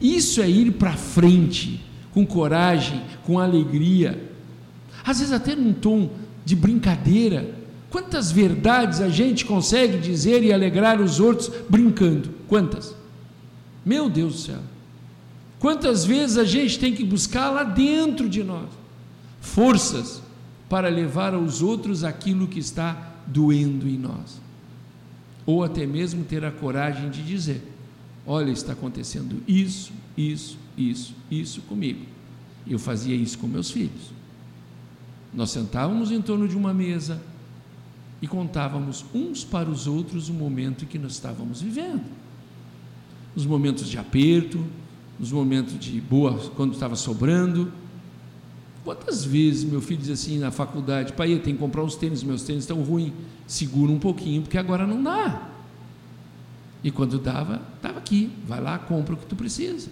[0.01, 1.81] Isso é ir para frente,
[2.13, 4.31] com coragem, com alegria.
[5.05, 6.09] Às vezes até num tom
[6.43, 7.64] de brincadeira.
[7.95, 12.29] Quantas verdades a gente consegue dizer e alegrar os outros brincando?
[12.45, 12.93] Quantas?
[13.85, 14.59] Meu Deus do céu.
[15.59, 18.67] Quantas vezes a gente tem que buscar lá dentro de nós
[19.39, 20.21] forças
[20.67, 24.41] para levar aos outros aquilo que está doendo em nós?
[25.45, 27.63] Ou até mesmo ter a coragem de dizer:
[28.27, 32.05] Olha, está acontecendo isso, isso, isso, isso comigo.
[32.67, 34.11] Eu fazia isso com meus filhos.
[35.33, 37.21] Nós sentávamos em torno de uma mesa
[38.21, 42.03] e contávamos uns para os outros o momento que nós estávamos vivendo.
[43.35, 44.65] Os momentos de aperto,
[45.19, 47.71] nos momentos de boa, quando estava sobrando.
[48.83, 52.23] Quantas vezes meu filho diz assim na faculdade, pai, eu tenho que comprar uns tênis,
[52.23, 53.13] meus tênis estão ruins,
[53.47, 55.49] segura um pouquinho, porque agora não dá.
[56.83, 59.89] E quando dava, estava aqui, vai lá, compra o que tu precisa.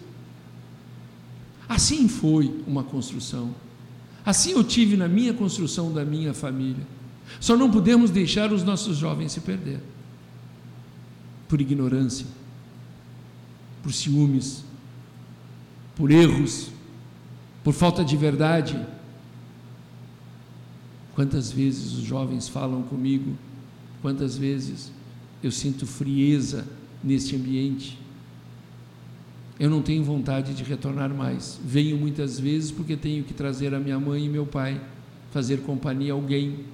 [1.68, 3.56] Assim foi uma construção.
[4.24, 6.86] Assim eu tive na minha construção da minha família.
[7.40, 9.80] Só não podemos deixar os nossos jovens se perder
[11.48, 12.26] por ignorância,
[13.84, 14.64] por ciúmes,
[15.96, 16.72] por erros,
[17.64, 18.80] por falta de verdade.
[21.14, 23.36] Quantas vezes os jovens falam comigo,
[24.02, 24.92] quantas vezes
[25.44, 26.66] eu sinto frieza
[27.04, 28.00] neste ambiente.
[29.60, 31.60] Eu não tenho vontade de retornar mais.
[31.64, 34.82] Venho muitas vezes porque tenho que trazer a minha mãe e meu pai,
[35.32, 36.66] fazer companhia a alguém.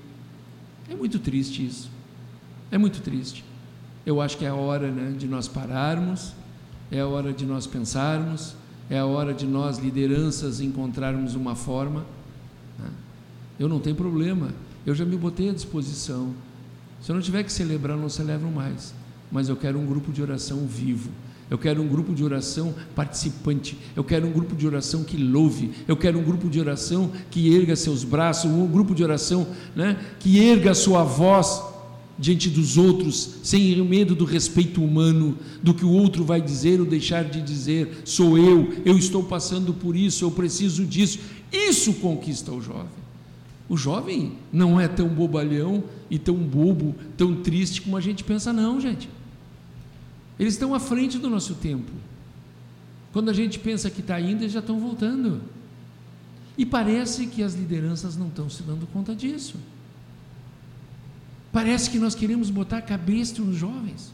[0.89, 1.89] É muito triste isso.
[2.71, 3.43] É muito triste.
[4.05, 6.33] Eu acho que é a hora né, de nós pararmos,
[6.91, 8.55] é a hora de nós pensarmos,
[8.89, 12.05] é a hora de nós, lideranças, encontrarmos uma forma.
[12.77, 12.89] Né?
[13.59, 14.53] Eu não tenho problema,
[14.85, 16.33] eu já me botei à disposição.
[17.01, 18.93] Se eu não tiver que celebrar, não celebro mais.
[19.31, 21.11] Mas eu quero um grupo de oração vivo.
[21.49, 23.77] Eu quero um grupo de oração participante.
[23.95, 25.71] Eu quero um grupo de oração que louve.
[25.87, 28.51] Eu quero um grupo de oração que erga seus braços.
[28.51, 31.61] Um grupo de oração né, que erga sua voz
[32.19, 36.85] diante dos outros, sem medo do respeito humano, do que o outro vai dizer ou
[36.85, 41.19] deixar de dizer, sou eu, eu estou passando por isso, eu preciso disso.
[41.51, 42.99] Isso conquista o jovem.
[43.69, 48.51] O jovem não é tão bobalhão e tão bobo, tão triste como a gente pensa,
[48.51, 49.07] não, gente.
[50.39, 51.91] Eles estão à frente do nosso tempo.
[53.11, 55.41] Quando a gente pensa que está indo, eles já estão voltando.
[56.57, 59.57] E parece que as lideranças não estão se dando conta disso.
[61.51, 64.13] Parece que nós queremos botar cabeça nos jovens.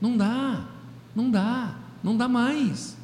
[0.00, 0.66] Não dá,
[1.14, 2.96] não dá, não dá mais.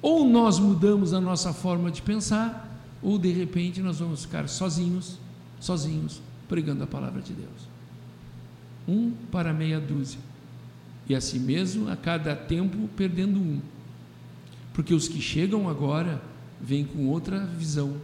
[0.00, 2.68] Ou nós mudamos a nossa forma de pensar,
[3.02, 5.18] ou de repente nós vamos ficar sozinhos,
[5.58, 7.68] sozinhos, pregando a palavra de Deus.
[8.88, 10.29] Um para meia dúzia.
[11.08, 13.60] E assim mesmo, a cada tempo, perdendo um.
[14.72, 16.22] Porque os que chegam agora
[16.60, 17.96] vêm com outra visão,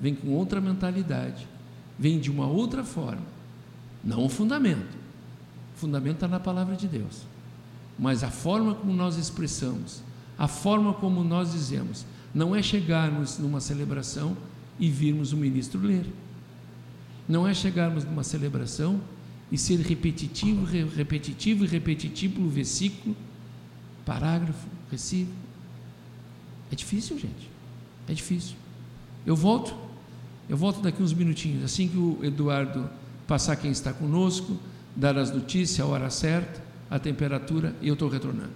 [0.00, 1.46] vêm com outra mentalidade,
[1.98, 3.22] vêm de uma outra forma.
[4.02, 4.98] Não o fundamento.
[5.76, 7.22] O fundamento está na palavra de Deus.
[7.98, 10.02] Mas a forma como nós expressamos,
[10.38, 14.36] a forma como nós dizemos, não é chegarmos numa celebração
[14.78, 16.06] e virmos o ministro ler.
[17.28, 19.00] Não é chegarmos numa celebração
[19.50, 23.16] e ser repetitivo, repetitivo e repetitivo o versículo,
[24.04, 25.36] parágrafo, versículo.
[26.70, 27.50] É difícil, gente.
[28.08, 28.56] É difícil.
[29.26, 29.74] Eu volto.
[30.48, 32.88] Eu volto daqui uns minutinhos, assim que o Eduardo
[33.26, 34.58] passar quem está conosco,
[34.96, 36.60] dar as notícias, a hora certa,
[36.90, 38.50] a temperatura, e eu estou retornando.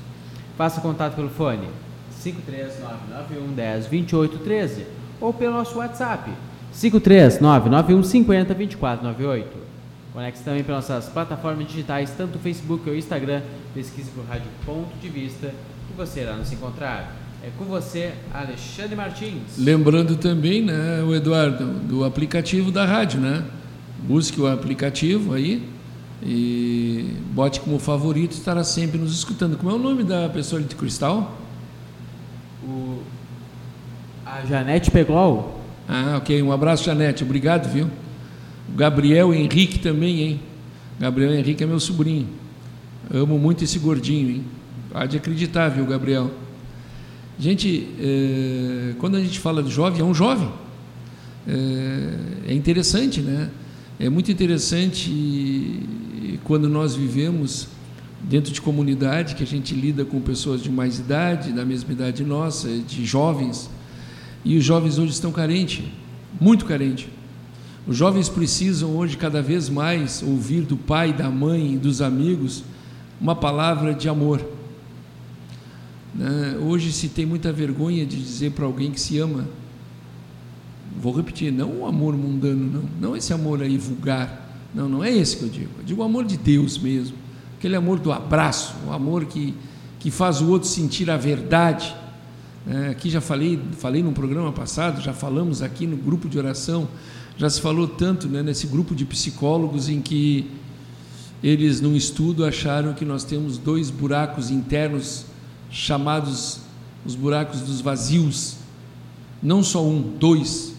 [0.59, 1.69] Faça contato pelo fone
[2.21, 4.87] 53991 10 28 13
[5.21, 6.33] ou pelo nosso WhatsApp
[6.73, 9.05] 53991 50 24
[10.11, 10.13] 98.
[10.13, 13.43] Conecte também pelas nossas plataformas digitais, tanto o Facebook ou o Instagram.
[13.75, 17.17] Pesquise por Rádio Ponto de Vista que você irá nos encontrar.
[17.43, 19.57] É com você, Alexandre Martins.
[19.57, 23.45] Lembrando também, né, o Eduardo, do aplicativo da rádio, né?
[24.03, 25.67] Busque o aplicativo aí,
[26.23, 29.57] e bote como favorito, estará sempre nos escutando.
[29.57, 31.39] Como é o nome da pessoa de cristal?
[32.63, 32.99] O,
[34.27, 35.61] a Janete Pegol.
[35.89, 36.43] Ah, ok.
[36.43, 37.25] Um abraço, Janete.
[37.25, 37.89] Obrigado, viu?
[38.77, 40.41] Gabriel Henrique também, hein?
[40.99, 42.29] Gabriel Henrique é meu sobrinho.
[43.13, 44.45] amo muito esse gordinho, hein?
[44.93, 46.31] Pode acreditar, viu, Gabriel?
[47.39, 50.51] Gente, é, quando a gente fala de jovem, é um jovem.
[51.49, 53.51] É, é interessante, né?
[53.99, 55.81] É muito interessante
[56.45, 57.69] quando nós vivemos
[58.23, 62.23] dentro de comunidade, que a gente lida com pessoas de mais idade, da mesma idade
[62.25, 63.71] nossa, de jovens,
[64.45, 65.85] e os jovens hoje estão carentes,
[66.41, 67.09] muito carentes.
[67.87, 72.63] Os jovens precisam hoje cada vez mais ouvir do pai, da mãe, dos amigos,
[73.21, 74.45] uma palavra de amor.
[76.15, 76.59] Né?
[76.61, 79.47] Hoje se tem muita vergonha de dizer para alguém que se ama.
[81.01, 85.11] Vou repetir, não o amor mundano, não, não esse amor aí vulgar, não, não é
[85.11, 85.71] esse que eu digo.
[85.79, 87.17] Eu digo o amor de Deus mesmo.
[87.59, 89.55] Aquele amor do abraço, o amor que,
[89.99, 91.95] que faz o outro sentir a verdade.
[92.67, 96.89] É, aqui já falei, falei num programa passado, já falamos aqui no grupo de oração,
[97.41, 100.51] já se falou tanto né, nesse grupo de psicólogos em que
[101.43, 105.25] eles, num estudo, acharam que nós temos dois buracos internos
[105.71, 106.61] chamados
[107.03, 108.57] os buracos dos vazios.
[109.43, 110.75] Não só um, dois.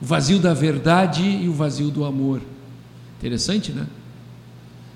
[0.00, 2.40] O vazio da verdade e o vazio do amor.
[3.18, 3.86] Interessante, né?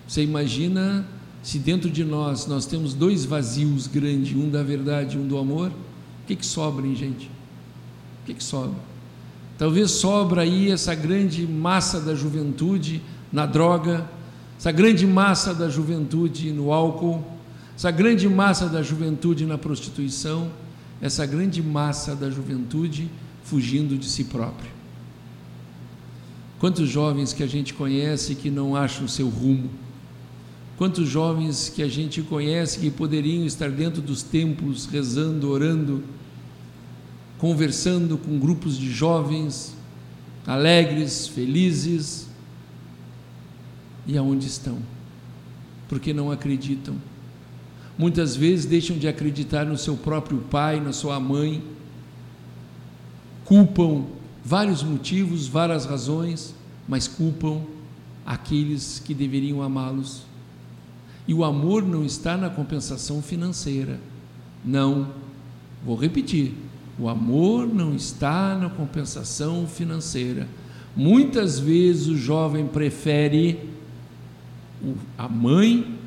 [0.08, 1.06] Você imagina
[1.42, 5.36] se dentro de nós nós temos dois vazios grandes, um da verdade e um do
[5.36, 7.26] amor, o que, que sobra, hein, gente?
[7.26, 8.91] O que, que sobra?
[9.62, 13.00] Talvez sobra aí essa grande massa da juventude
[13.32, 14.10] na droga,
[14.58, 17.24] essa grande massa da juventude no álcool,
[17.76, 20.50] essa grande massa da juventude na prostituição,
[21.00, 23.08] essa grande massa da juventude
[23.44, 24.68] fugindo de si próprio.
[26.58, 29.70] Quantos jovens que a gente conhece que não acham seu rumo?
[30.76, 36.02] Quantos jovens que a gente conhece que poderiam estar dentro dos templos, rezando, orando,
[37.42, 39.74] conversando com grupos de jovens
[40.46, 42.28] alegres, felizes,
[44.06, 44.78] e aonde estão?
[45.88, 46.94] Porque não acreditam.
[47.98, 51.60] Muitas vezes deixam de acreditar no seu próprio pai, na sua mãe,
[53.44, 54.04] culpam
[54.44, 56.54] vários motivos, várias razões,
[56.86, 57.62] mas culpam
[58.24, 60.22] aqueles que deveriam amá-los.
[61.26, 63.98] E o amor não está na compensação financeira.
[64.64, 65.08] Não.
[65.84, 66.70] Vou repetir.
[66.98, 70.46] O amor não está na compensação financeira.
[70.94, 73.70] Muitas vezes o jovem prefere
[75.16, 75.98] a mãe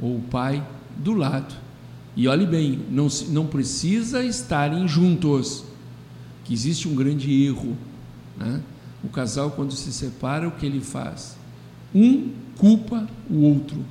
[0.00, 0.66] ou o pai
[0.96, 1.54] do lado.
[2.14, 5.64] E olhe bem, não, não precisa estarem juntos,
[6.44, 7.76] que existe um grande erro.
[8.36, 8.62] Né?
[9.04, 11.36] O casal, quando se separa, o que ele faz?
[11.94, 13.84] Um culpa o outro.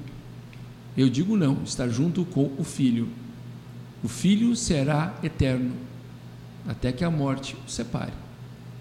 [0.98, 3.08] Eu digo não, estar junto com o filho.
[4.04, 5.74] O filho será eterno,
[6.68, 8.14] até que a morte o separe.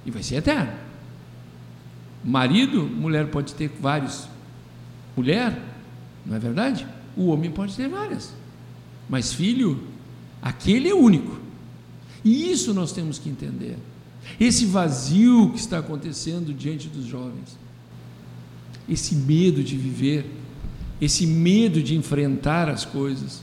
[0.04, 0.72] E vai ser eterno.
[2.24, 4.26] Marido, mulher pode ter vários,
[5.14, 5.60] mulher,
[6.24, 6.86] não é verdade?
[7.16, 8.32] O homem pode ter várias,
[9.08, 9.82] mas filho,
[10.40, 11.38] aquele é único.
[12.24, 13.76] E isso nós temos que entender.
[14.40, 17.58] Esse vazio que está acontecendo diante dos jovens,
[18.88, 20.24] esse medo de viver,
[21.00, 23.42] esse medo de enfrentar as coisas,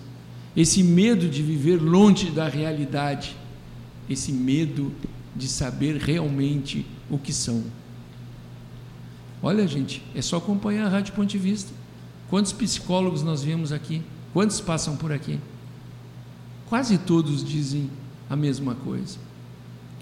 [0.58, 3.36] esse medo de viver longe da realidade,
[4.10, 4.92] esse medo
[5.36, 7.64] de saber realmente o que são.
[9.42, 11.72] Olha, gente, é só acompanhar a Rádio Ponte Vista.
[12.30, 14.02] Quantos psicólogos nós vemos aqui?
[14.34, 15.40] Quantos passam por aqui?
[16.68, 17.90] Quase todos dizem
[18.30, 19.18] a mesma coisa.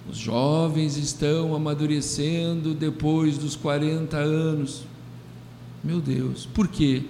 [0.10, 4.84] Os jovens estão amadurecendo depois dos 40 anos.
[5.84, 7.04] Meu Deus, por quê?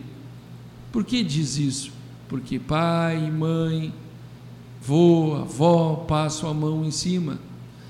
[0.92, 1.92] Por que diz isso?
[2.28, 3.94] Porque pai, mãe,
[4.82, 7.39] vô, avó passam a mão em cima.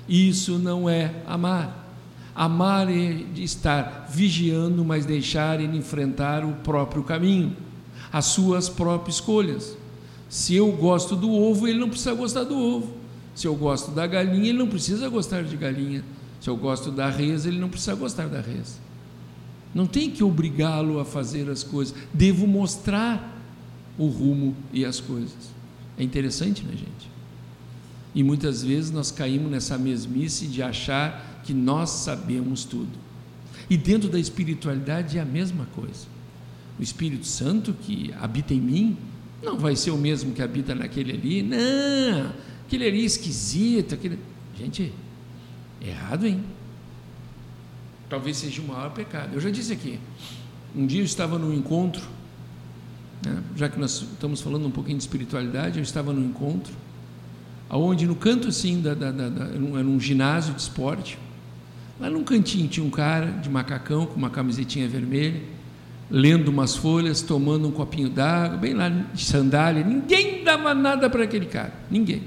[0.08, 1.88] Isso não é amar.
[2.34, 7.56] Amar é estar vigiando, mas deixar ele enfrentar o próprio caminho,
[8.12, 9.76] as suas próprias escolhas.
[10.28, 12.94] Se eu gosto do ovo, ele não precisa gostar do ovo.
[13.34, 16.04] Se eu gosto da galinha, ele não precisa gostar de galinha.
[16.40, 18.80] Se eu gosto da res, ele não precisa gostar da res.
[19.74, 21.94] Não tem que obrigá-lo a fazer as coisas.
[22.12, 23.38] Devo mostrar
[23.98, 25.49] o rumo e as coisas.
[26.00, 27.10] É interessante, né, gente?
[28.14, 32.98] E muitas vezes nós caímos nessa mesmice de achar que nós sabemos tudo.
[33.68, 36.06] E dentro da espiritualidade é a mesma coisa.
[36.78, 38.96] O Espírito Santo que habita em mim
[39.42, 41.42] não vai ser o mesmo que habita naquele ali.
[41.42, 42.32] Não,
[42.66, 43.94] aquele ali é esquisito.
[43.94, 44.18] Aquele...
[44.58, 44.94] Gente,
[45.82, 46.42] errado, hein?
[48.08, 49.34] Talvez seja o maior pecado.
[49.34, 50.00] Eu já disse aqui.
[50.74, 52.08] Um dia eu estava num encontro,
[53.24, 53.42] né?
[53.56, 56.72] já que nós estamos falando um pouquinho de espiritualidade, eu estava num encontro,
[57.68, 61.18] aonde no canto assim, da, da, da, da era um ginásio de esporte,
[62.00, 65.42] Lá num cantinho tinha um cara de macacão com uma camisetinha vermelha,
[66.10, 69.84] lendo umas folhas, tomando um copinho d'água, bem lá de sandália.
[69.84, 72.22] Ninguém dava nada para aquele cara, ninguém.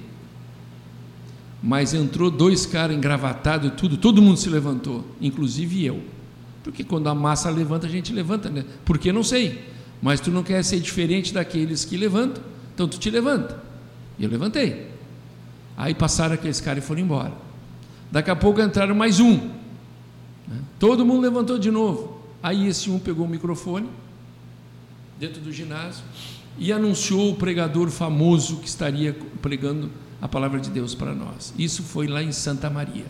[1.62, 6.02] Mas entrou dois caras engravatados e tudo, todo mundo se levantou, inclusive eu.
[6.64, 8.64] Porque quando a massa levanta, a gente levanta, né?
[8.86, 9.73] Porque não sei.
[10.04, 12.44] Mas tu não quer ser diferente daqueles que levantam,
[12.74, 13.58] então tu te levanta.
[14.20, 14.90] E eu levantei.
[15.78, 17.32] Aí passaram aqueles caras e foram embora.
[18.12, 19.38] Daqui a pouco entraram mais um.
[20.46, 20.60] Né?
[20.78, 22.22] Todo mundo levantou de novo.
[22.44, 23.90] Aí esse um pegou o microfone
[25.18, 26.04] dentro do ginásio
[26.58, 29.90] e anunciou o pregador famoso que estaria pregando
[30.22, 31.54] a palavra de Deus para nós.
[31.58, 33.06] Isso foi lá em Santa Maria.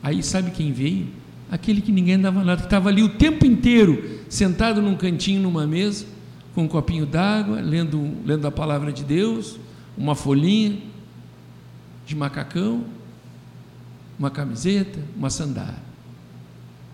[0.00, 1.08] Aí sabe quem veio?
[1.50, 5.66] Aquele que ninguém dava nada, que estava ali o tempo inteiro, sentado num cantinho, numa
[5.66, 6.06] mesa,
[6.54, 9.58] com um copinho d'água, lendo, lendo a palavra de Deus,
[9.96, 10.78] uma folhinha
[12.06, 12.84] de macacão,
[14.18, 15.82] uma camiseta, uma sandália.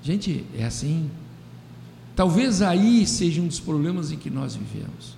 [0.03, 1.11] Gente, é assim.
[2.17, 5.17] Talvez aí seja um dos problemas em que nós vivemos.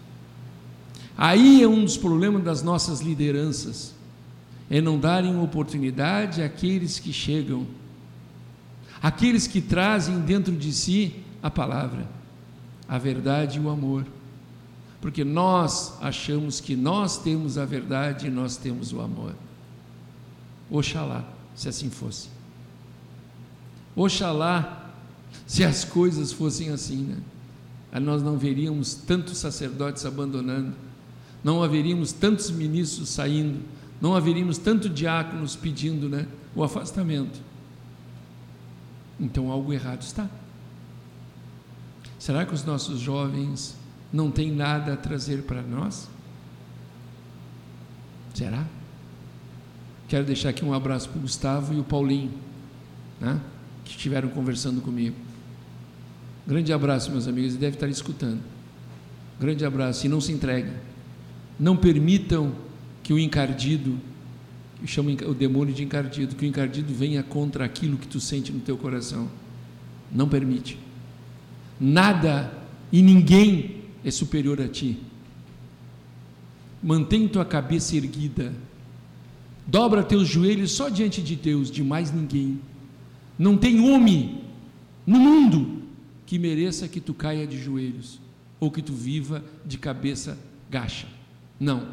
[1.17, 3.95] Aí é um dos problemas das nossas lideranças,
[4.71, 7.67] é não darem oportunidade àqueles que chegam
[9.03, 12.09] aqueles que trazem dentro de si a palavra,
[12.89, 14.07] a verdade e o amor.
[15.01, 19.35] Porque nós achamos que nós temos a verdade e nós temos o amor.
[20.71, 21.25] Oxalá,
[21.57, 22.29] se assim fosse.
[23.97, 24.91] Oxalá,
[25.47, 27.19] se as coisas fossem assim, né?
[28.01, 30.73] Nós não veríamos tantos sacerdotes abandonando,
[31.45, 33.61] não haveríamos tantos ministros saindo,
[34.01, 37.39] não haveríamos tantos diáconos pedindo né, o afastamento.
[39.23, 40.29] Então algo errado está.
[42.19, 43.77] Será que os nossos jovens
[44.13, 46.09] não têm nada a trazer para nós?
[48.35, 48.67] Será?
[50.09, 52.33] Quero deixar aqui um abraço para o Gustavo e o Paulinho,
[53.21, 53.41] né,
[53.85, 55.17] que estiveram conversando comigo.
[56.45, 58.41] Grande abraço, meus amigos, e deve estar escutando.
[59.39, 60.75] Grande abraço, e não se entreguem.
[61.59, 62.53] Não permitam
[63.03, 63.99] que o encardido,
[64.83, 68.51] que chama o demônio de encardido, que o encardido venha contra aquilo que tu sente
[68.51, 69.31] no teu coração.
[70.11, 70.77] Não permite.
[71.81, 72.53] Nada
[72.91, 74.99] e ninguém é superior a ti.
[76.83, 78.53] Mantém tua cabeça erguida.
[79.65, 82.61] Dobra teus joelhos só diante de Deus, de mais ninguém.
[83.39, 84.43] Não tem homem
[85.07, 85.83] no mundo
[86.27, 88.19] que mereça que tu caia de joelhos
[88.59, 90.37] ou que tu viva de cabeça
[90.69, 91.07] gacha.
[91.59, 91.87] Não,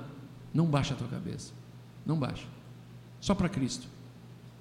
[0.51, 1.53] não baixa a tua cabeça.
[2.03, 2.45] Não baixa.
[3.21, 3.87] Só para Cristo.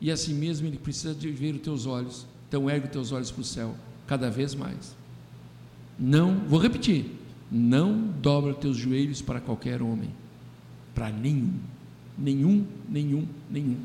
[0.01, 2.27] E assim mesmo Ele precisa de ver os teus olhos.
[2.49, 3.75] Então ergue os teus olhos para o céu,
[4.07, 4.97] cada vez mais.
[5.99, 7.07] Não, vou repetir,
[7.51, 10.11] não dobra teus joelhos para qualquer homem,
[10.95, 11.55] para nenhum,
[12.17, 13.77] nenhum, nenhum, nenhum.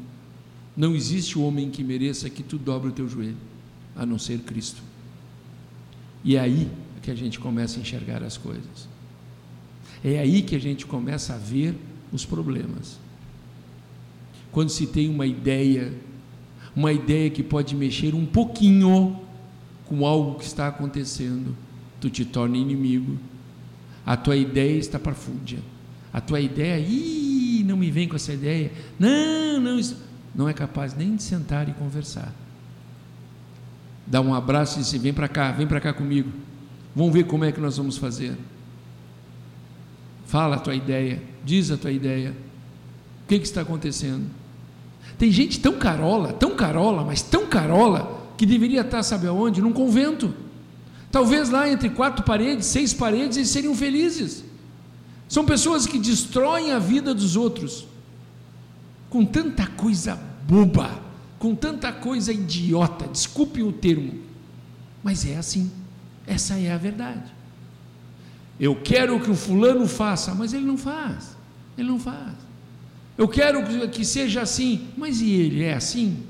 [0.77, 3.37] Não existe homem que mereça que tu dobre o teu joelho,
[3.95, 4.81] a não ser Cristo.
[6.23, 6.71] E é aí
[7.01, 8.87] que a gente começa a enxergar as coisas.
[10.03, 11.75] É aí que a gente começa a ver
[12.11, 12.97] os problemas.
[14.53, 15.91] Quando se tem uma ideia,
[16.75, 19.19] uma ideia que pode mexer um pouquinho
[19.85, 21.57] com algo que está acontecendo,
[21.99, 23.17] tu te torna inimigo.
[24.05, 25.57] A tua ideia está parfúndia.
[26.13, 28.71] A tua ideia, ih, não me vem com essa ideia.
[28.99, 29.81] Não, não,
[30.35, 32.31] não é capaz nem de sentar e conversar.
[34.05, 36.31] Dá um abraço e diz: Vem para cá, vem para cá comigo.
[36.95, 38.37] Vamos ver como é que nós vamos fazer.
[40.27, 42.35] Fala a tua ideia, diz a tua ideia.
[43.23, 44.42] O que, que está acontecendo?
[45.17, 49.61] Tem gente tão carola, tão carola, mas tão carola, que deveria estar, sabe aonde?
[49.61, 50.33] Num convento.
[51.11, 54.43] Talvez lá entre quatro paredes, seis paredes, eles seriam felizes.
[55.27, 57.87] São pessoas que destroem a vida dos outros
[59.09, 60.99] com tanta coisa boba,
[61.37, 64.19] com tanta coisa idiota, desculpe o termo,
[65.03, 65.71] mas é assim,
[66.25, 67.31] essa é a verdade.
[68.59, 71.37] Eu quero que o fulano faça, mas ele não faz,
[71.77, 72.33] ele não faz.
[73.17, 76.23] Eu quero que seja assim, mas e ele é assim?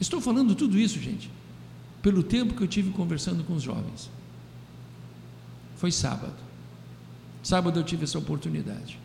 [0.00, 1.30] Estou falando tudo isso, gente,
[2.02, 4.10] pelo tempo que eu tive conversando com os jovens.
[5.76, 6.34] Foi sábado.
[7.42, 8.98] Sábado eu tive essa oportunidade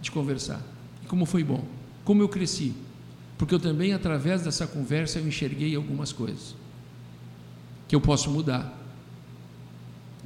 [0.00, 0.62] de conversar.
[1.02, 1.64] E como foi bom,
[2.04, 2.74] como eu cresci,
[3.36, 6.54] porque eu também, através dessa conversa, eu enxerguei algumas coisas
[7.86, 8.80] que eu posso mudar.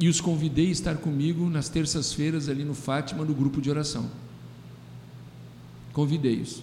[0.00, 4.08] E os convidei a estar comigo nas terças-feiras ali no Fátima, no grupo de oração.
[5.98, 6.62] Convidei-os.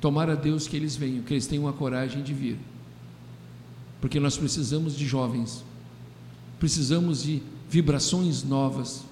[0.00, 2.56] Tomara a Deus que eles venham, que eles tenham a coragem de vir.
[4.00, 5.62] Porque nós precisamos de jovens,
[6.58, 9.04] precisamos de vibrações novas,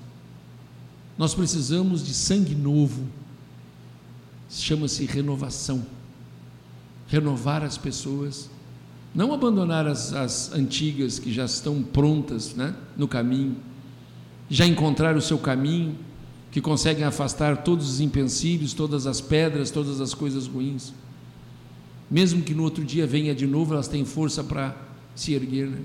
[1.19, 3.07] nós precisamos de sangue novo,
[4.49, 5.85] chama-se renovação.
[7.07, 8.49] Renovar as pessoas,
[9.15, 13.55] não abandonar as, as antigas que já estão prontas né, no caminho,
[14.49, 15.95] já encontrar o seu caminho,
[16.53, 20.93] que conseguem afastar todos os empecilhos, todas as pedras, todas as coisas ruins.
[22.11, 24.77] Mesmo que no outro dia venha de novo, elas têm força para
[25.17, 25.67] se erguer.
[25.67, 25.81] Né?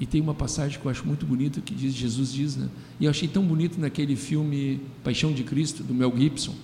[0.00, 2.68] E tem uma passagem que eu acho muito bonita que diz, Jesus diz, né?
[2.98, 6.54] E eu achei tão bonito naquele filme Paixão de Cristo, do Mel Gibson,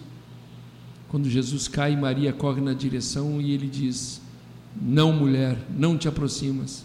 [1.09, 4.21] quando Jesus cai, Maria corre na direção e ele diz:
[4.83, 6.85] Não, mulher, não te aproximas,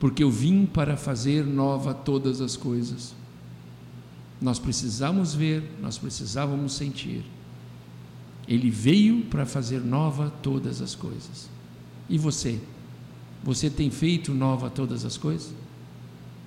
[0.00, 3.17] porque eu vim para fazer nova todas as coisas.
[4.40, 7.24] Nós precisamos ver, nós precisávamos sentir.
[8.46, 11.48] Ele veio para fazer nova todas as coisas.
[12.08, 12.58] E você?
[13.42, 15.52] Você tem feito nova todas as coisas?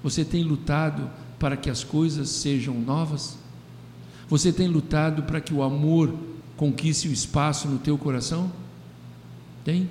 [0.03, 3.37] Você tem lutado para que as coisas sejam novas?
[4.29, 6.13] Você tem lutado para que o amor
[6.55, 8.51] conquiste o espaço no teu coração?
[9.63, 9.89] Tem?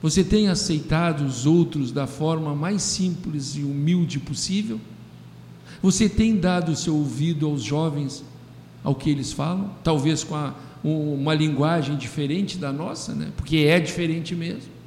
[0.00, 4.80] Você tem aceitado os outros da forma mais simples e humilde possível?
[5.82, 8.24] Você tem dado o seu ouvido aos jovens,
[8.82, 9.70] ao que eles falam?
[9.84, 13.32] Talvez com a, uma linguagem diferente da nossa, né?
[13.36, 14.78] porque é diferente mesmo.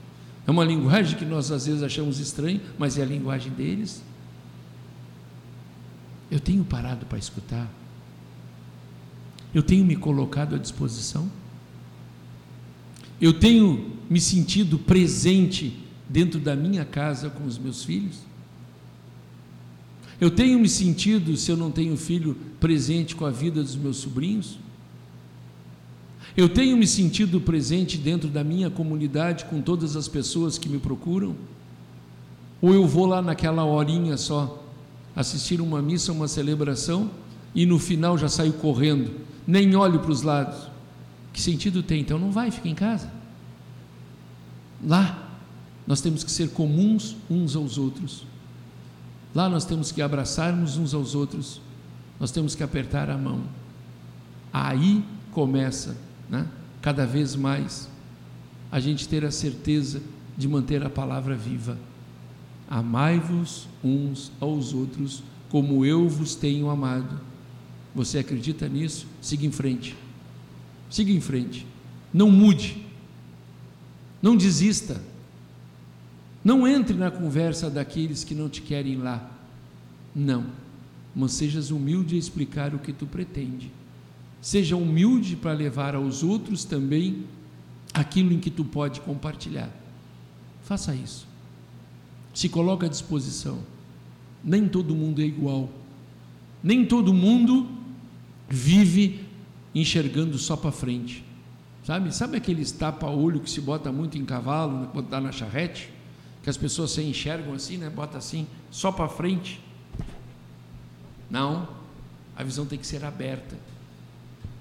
[0.46, 4.02] É uma linguagem que nós às vezes achamos estranha, mas é a linguagem deles.
[6.30, 7.70] Eu tenho parado para escutar.
[9.54, 11.30] Eu tenho me colocado à disposição.
[13.20, 15.78] Eu tenho me sentido presente
[16.10, 18.20] dentro da minha casa com os meus filhos.
[20.22, 23.98] Eu tenho me sentido, se eu não tenho filho, presente com a vida dos meus
[23.98, 24.60] sobrinhos.
[26.38, 30.78] Eu tenho me sentido presente dentro da minha comunidade com todas as pessoas que me
[30.78, 31.36] procuram?
[32.62, 34.64] Ou eu vou lá naquela horinha só
[35.16, 37.10] assistir uma missa, uma celebração
[37.56, 39.12] e no final já saio correndo,
[39.48, 40.70] nem olho para os lados?
[41.34, 42.02] Que sentido tem?
[42.02, 43.12] Então não vai, fica em casa.
[44.86, 45.36] Lá
[45.88, 48.31] nós temos que ser comuns uns aos outros.
[49.34, 51.62] Lá nós temos que abraçarmos uns aos outros.
[52.20, 53.44] Nós temos que apertar a mão.
[54.52, 55.98] Aí começa
[56.30, 56.48] né?
[56.82, 57.90] cada vez mais,
[58.72, 60.02] a gente ter a certeza
[60.38, 61.78] de manter a palavra viva.
[62.70, 67.20] Amai-vos uns aos outros, como eu vos tenho amado.
[67.94, 69.06] Você acredita nisso?
[69.22, 69.96] Siga em frente.
[70.90, 71.68] Siga em frente.
[72.14, 72.86] Não mude.
[74.22, 75.02] Não desista.
[76.44, 79.30] Não entre na conversa daqueles que não te querem lá.
[80.16, 80.46] Não.
[81.16, 83.72] Mas sejas humilde a explicar o que tu pretende.
[84.42, 87.26] Seja humilde para levar aos outros também
[87.94, 89.70] aquilo em que tu pode compartilhar.
[90.64, 91.28] Faça isso.
[92.34, 93.60] Se coloque à disposição.
[94.44, 95.70] Nem todo mundo é igual.
[96.64, 97.70] Nem todo mundo
[98.50, 99.26] vive
[99.76, 101.24] enxergando só para frente.
[101.84, 102.16] Sabe?
[102.16, 105.90] Sabe aqueles tapa-olho que se bota muito em cavalo, botar na charrete?
[106.44, 107.90] Que as pessoas se enxergam assim, né?
[107.90, 109.62] Bota assim, só para frente.
[111.30, 111.68] Não.
[112.36, 113.58] A visão tem que ser aberta.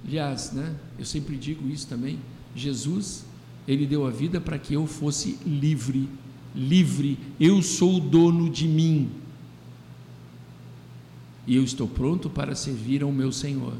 [0.07, 2.19] Aliás, né, eu sempre digo isso também.
[2.55, 3.25] Jesus,
[3.67, 6.09] ele deu a vida para que eu fosse livre,
[6.55, 7.19] livre.
[7.39, 9.11] Eu sou o dono de mim.
[11.47, 13.75] E eu estou pronto para servir ao meu Senhor.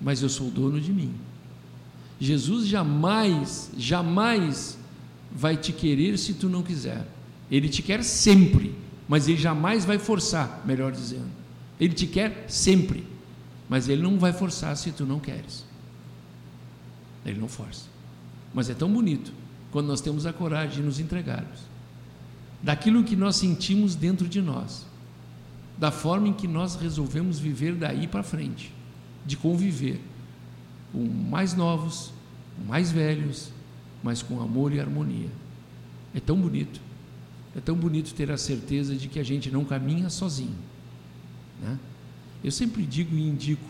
[0.00, 1.12] Mas eu sou o dono de mim.
[2.20, 4.77] Jesus jamais, jamais
[5.30, 7.06] vai te querer se tu não quiser.
[7.50, 8.74] Ele te quer sempre,
[9.08, 11.30] mas ele jamais vai forçar, melhor dizendo.
[11.80, 13.06] Ele te quer sempre.
[13.68, 15.64] Mas ele não vai forçar se tu não queres.
[17.24, 17.86] Ele não força.
[18.54, 19.32] Mas é tão bonito
[19.70, 21.68] quando nós temos a coragem de nos entregarmos
[22.62, 24.86] daquilo que nós sentimos dentro de nós,
[25.76, 28.72] da forma em que nós resolvemos viver daí para frente,
[29.24, 30.00] de conviver
[30.92, 32.12] com mais novos,
[32.66, 33.52] mais velhos,
[34.02, 35.30] mas com amor e harmonia.
[36.14, 36.80] É tão bonito.
[37.56, 40.56] É tão bonito ter a certeza de que a gente não caminha sozinho.
[41.60, 41.78] Né?
[42.42, 43.68] Eu sempre digo e indico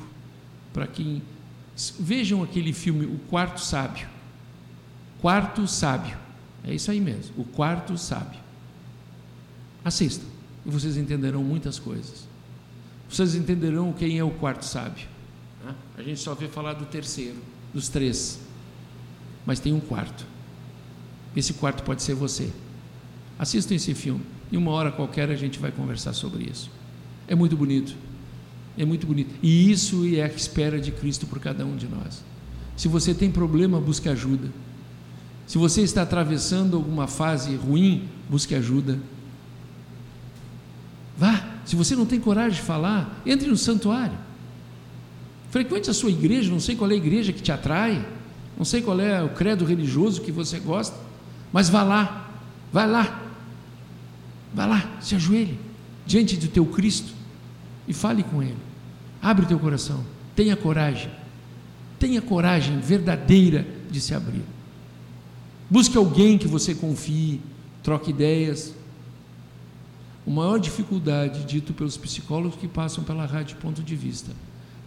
[0.72, 1.22] para quem.
[1.99, 4.09] Vejam aquele filme O Quarto Sábio.
[5.20, 6.16] Quarto Sábio.
[6.64, 8.41] É isso aí mesmo, O Quarto Sábio.
[9.85, 12.29] Assistam e vocês entenderão muitas coisas.
[13.09, 15.09] Vocês entenderão quem é o quarto sábio.
[15.64, 15.74] Né?
[15.97, 17.39] A gente só vê falar do terceiro,
[17.72, 18.39] dos três.
[19.49, 20.26] Mas tem um quarto.
[21.34, 22.51] Esse quarto pode ser você.
[23.38, 24.20] Assistam esse filme.
[24.53, 26.70] E uma hora qualquer a gente vai conversar sobre isso.
[27.26, 27.96] É muito bonito.
[28.76, 29.34] É muito bonito.
[29.42, 32.22] E isso é a espera de Cristo por cada um de nós.
[32.76, 34.53] Se você tem problema, busque ajuda.
[35.46, 38.99] Se você está atravessando alguma fase ruim, busque ajuda.
[41.16, 41.55] Vá.
[41.64, 44.18] Se você não tem coragem de falar, entre no santuário.
[45.51, 48.07] Frequente a sua igreja, não sei qual é a igreja que te atrai,
[48.59, 50.97] não sei qual é o credo religioso que você gosta,
[51.53, 52.29] mas vá lá,
[52.73, 53.23] vai lá,
[54.53, 55.57] vá lá, se ajoelhe
[56.05, 57.13] diante do teu Cristo
[57.87, 58.59] e fale com Ele.
[59.23, 60.05] Abre o teu coração,
[60.35, 61.09] tenha coragem,
[62.01, 64.43] tenha coragem verdadeira de se abrir.
[65.71, 67.41] Busque alguém que você confie,
[67.83, 68.75] troque ideias.
[70.27, 74.33] A maior dificuldade, dito pelos psicólogos que passam pela rádio ponto de vista,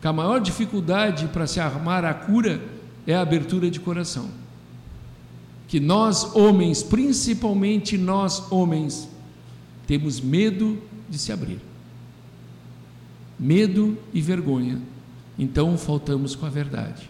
[0.02, 2.62] que a maior dificuldade para se armar a cura
[3.06, 4.30] é a abertura de coração.
[5.68, 9.08] Que nós, homens, principalmente nós, homens,
[9.88, 10.78] temos medo
[11.10, 11.60] de se abrir
[13.42, 14.80] medo e vergonha.
[15.38, 17.10] Então faltamos com a verdade.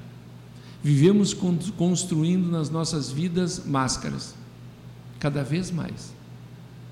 [0.81, 1.35] Vivemos
[1.77, 4.33] construindo nas nossas vidas máscaras,
[5.19, 6.13] cada vez mais,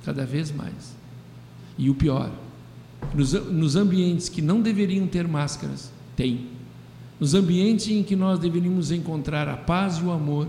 [0.03, 0.93] cada vez mais.
[1.77, 2.29] E o pior,
[3.15, 6.49] nos, nos ambientes que não deveriam ter máscaras, tem.
[7.19, 10.47] Nos ambientes em que nós deveríamos encontrar a paz e o amor,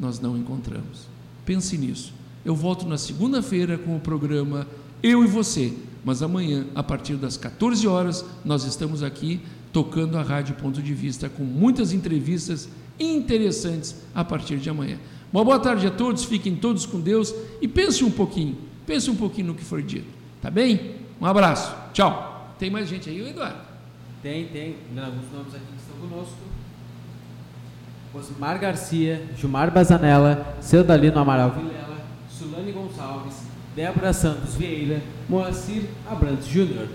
[0.00, 1.06] nós não encontramos.
[1.44, 2.12] Pense nisso.
[2.44, 4.66] Eu volto na segunda-feira com o programa
[5.02, 5.72] Eu e Você
[6.06, 9.40] mas amanhã, a partir das 14 horas, nós estamos aqui
[9.72, 15.00] tocando a Rádio Ponto de Vista com muitas entrevistas interessantes a partir de amanhã.
[15.32, 18.56] Uma boa tarde a todos, fiquem todos com Deus e pense um pouquinho,
[18.86, 20.06] pense um pouquinho no que foi dito,
[20.40, 20.94] tá bem?
[21.20, 22.54] Um abraço, tchau.
[22.56, 23.75] Tem mais gente aí, Eduardo?
[24.22, 26.36] Tem, tem, alguns nomes aqui que estão conosco.
[28.14, 31.98] Osmar Garcia, Gilmar Bazanella, Ceudalino Amaral Vilela,
[32.30, 33.42] Sulane Gonçalves,
[33.74, 36.88] Débora Santos Vieira, Moacir Abrantes Júnior.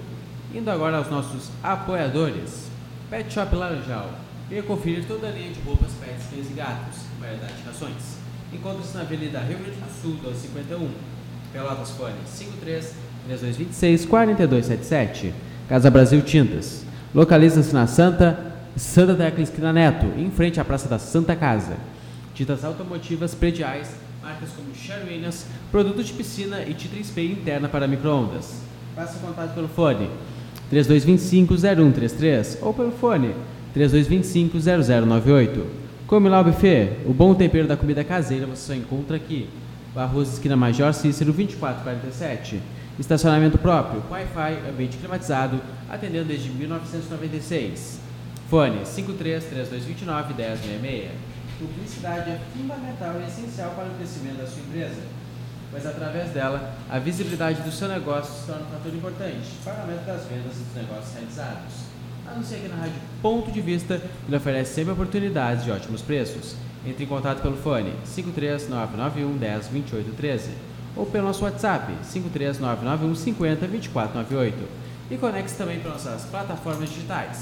[0.53, 2.69] Indo agora aos nossos apoiadores.
[3.09, 4.09] Pet Shop Laranjal.
[4.49, 6.99] Venha conferir toda a linha de roupas, pets, cães e gatos.
[7.19, 8.17] Variedade de rações.
[8.51, 10.89] Encontra-se na Avenida Rio Grande do Sul, 251.
[11.53, 12.95] Pelotas Fone 53
[13.27, 15.33] 3226 4277.
[15.69, 16.85] Casa Brasil Tintas.
[17.13, 21.75] Localiza-se na Santa Santa Tecla Esquina Neto, em frente à Praça da Santa Casa.
[22.33, 23.93] Tintas automotivas prediais,
[24.23, 28.61] marcas como Sherwin Williams, produtos de piscina e tinta spray interna para microondas.
[28.95, 30.09] Faça contato pelo fone
[30.71, 33.35] 3225-0133 ou pelo fone
[33.75, 35.65] 3225-0098.
[36.07, 39.49] Come lá o buffet, o bom tempero da comida caseira você só encontra aqui.
[39.93, 42.61] Barroso Esquina Major Cícero 2447.
[43.01, 47.99] Estacionamento próprio, Wi-Fi, ambiente climatizado, atendendo desde 1996.
[48.47, 51.11] Fone 53 3229 1066.
[51.57, 55.01] Publicidade é fundamental e essencial para o crescimento da sua empresa,
[55.71, 59.81] pois através dela a visibilidade do seu negócio se torna um fator importante para o
[59.81, 61.73] aumento das vendas e dos negócios realizados.
[62.31, 66.55] Anuncie aqui na Rádio Ponto de Vista, que lhe oferece sempre oportunidades de ótimos preços.
[66.85, 73.67] Entre em contato pelo fone 53991 10 28 13 ou pelo nosso WhatsApp 53991 50
[73.67, 77.37] 2498 e conecte também para nossas plataformas digitais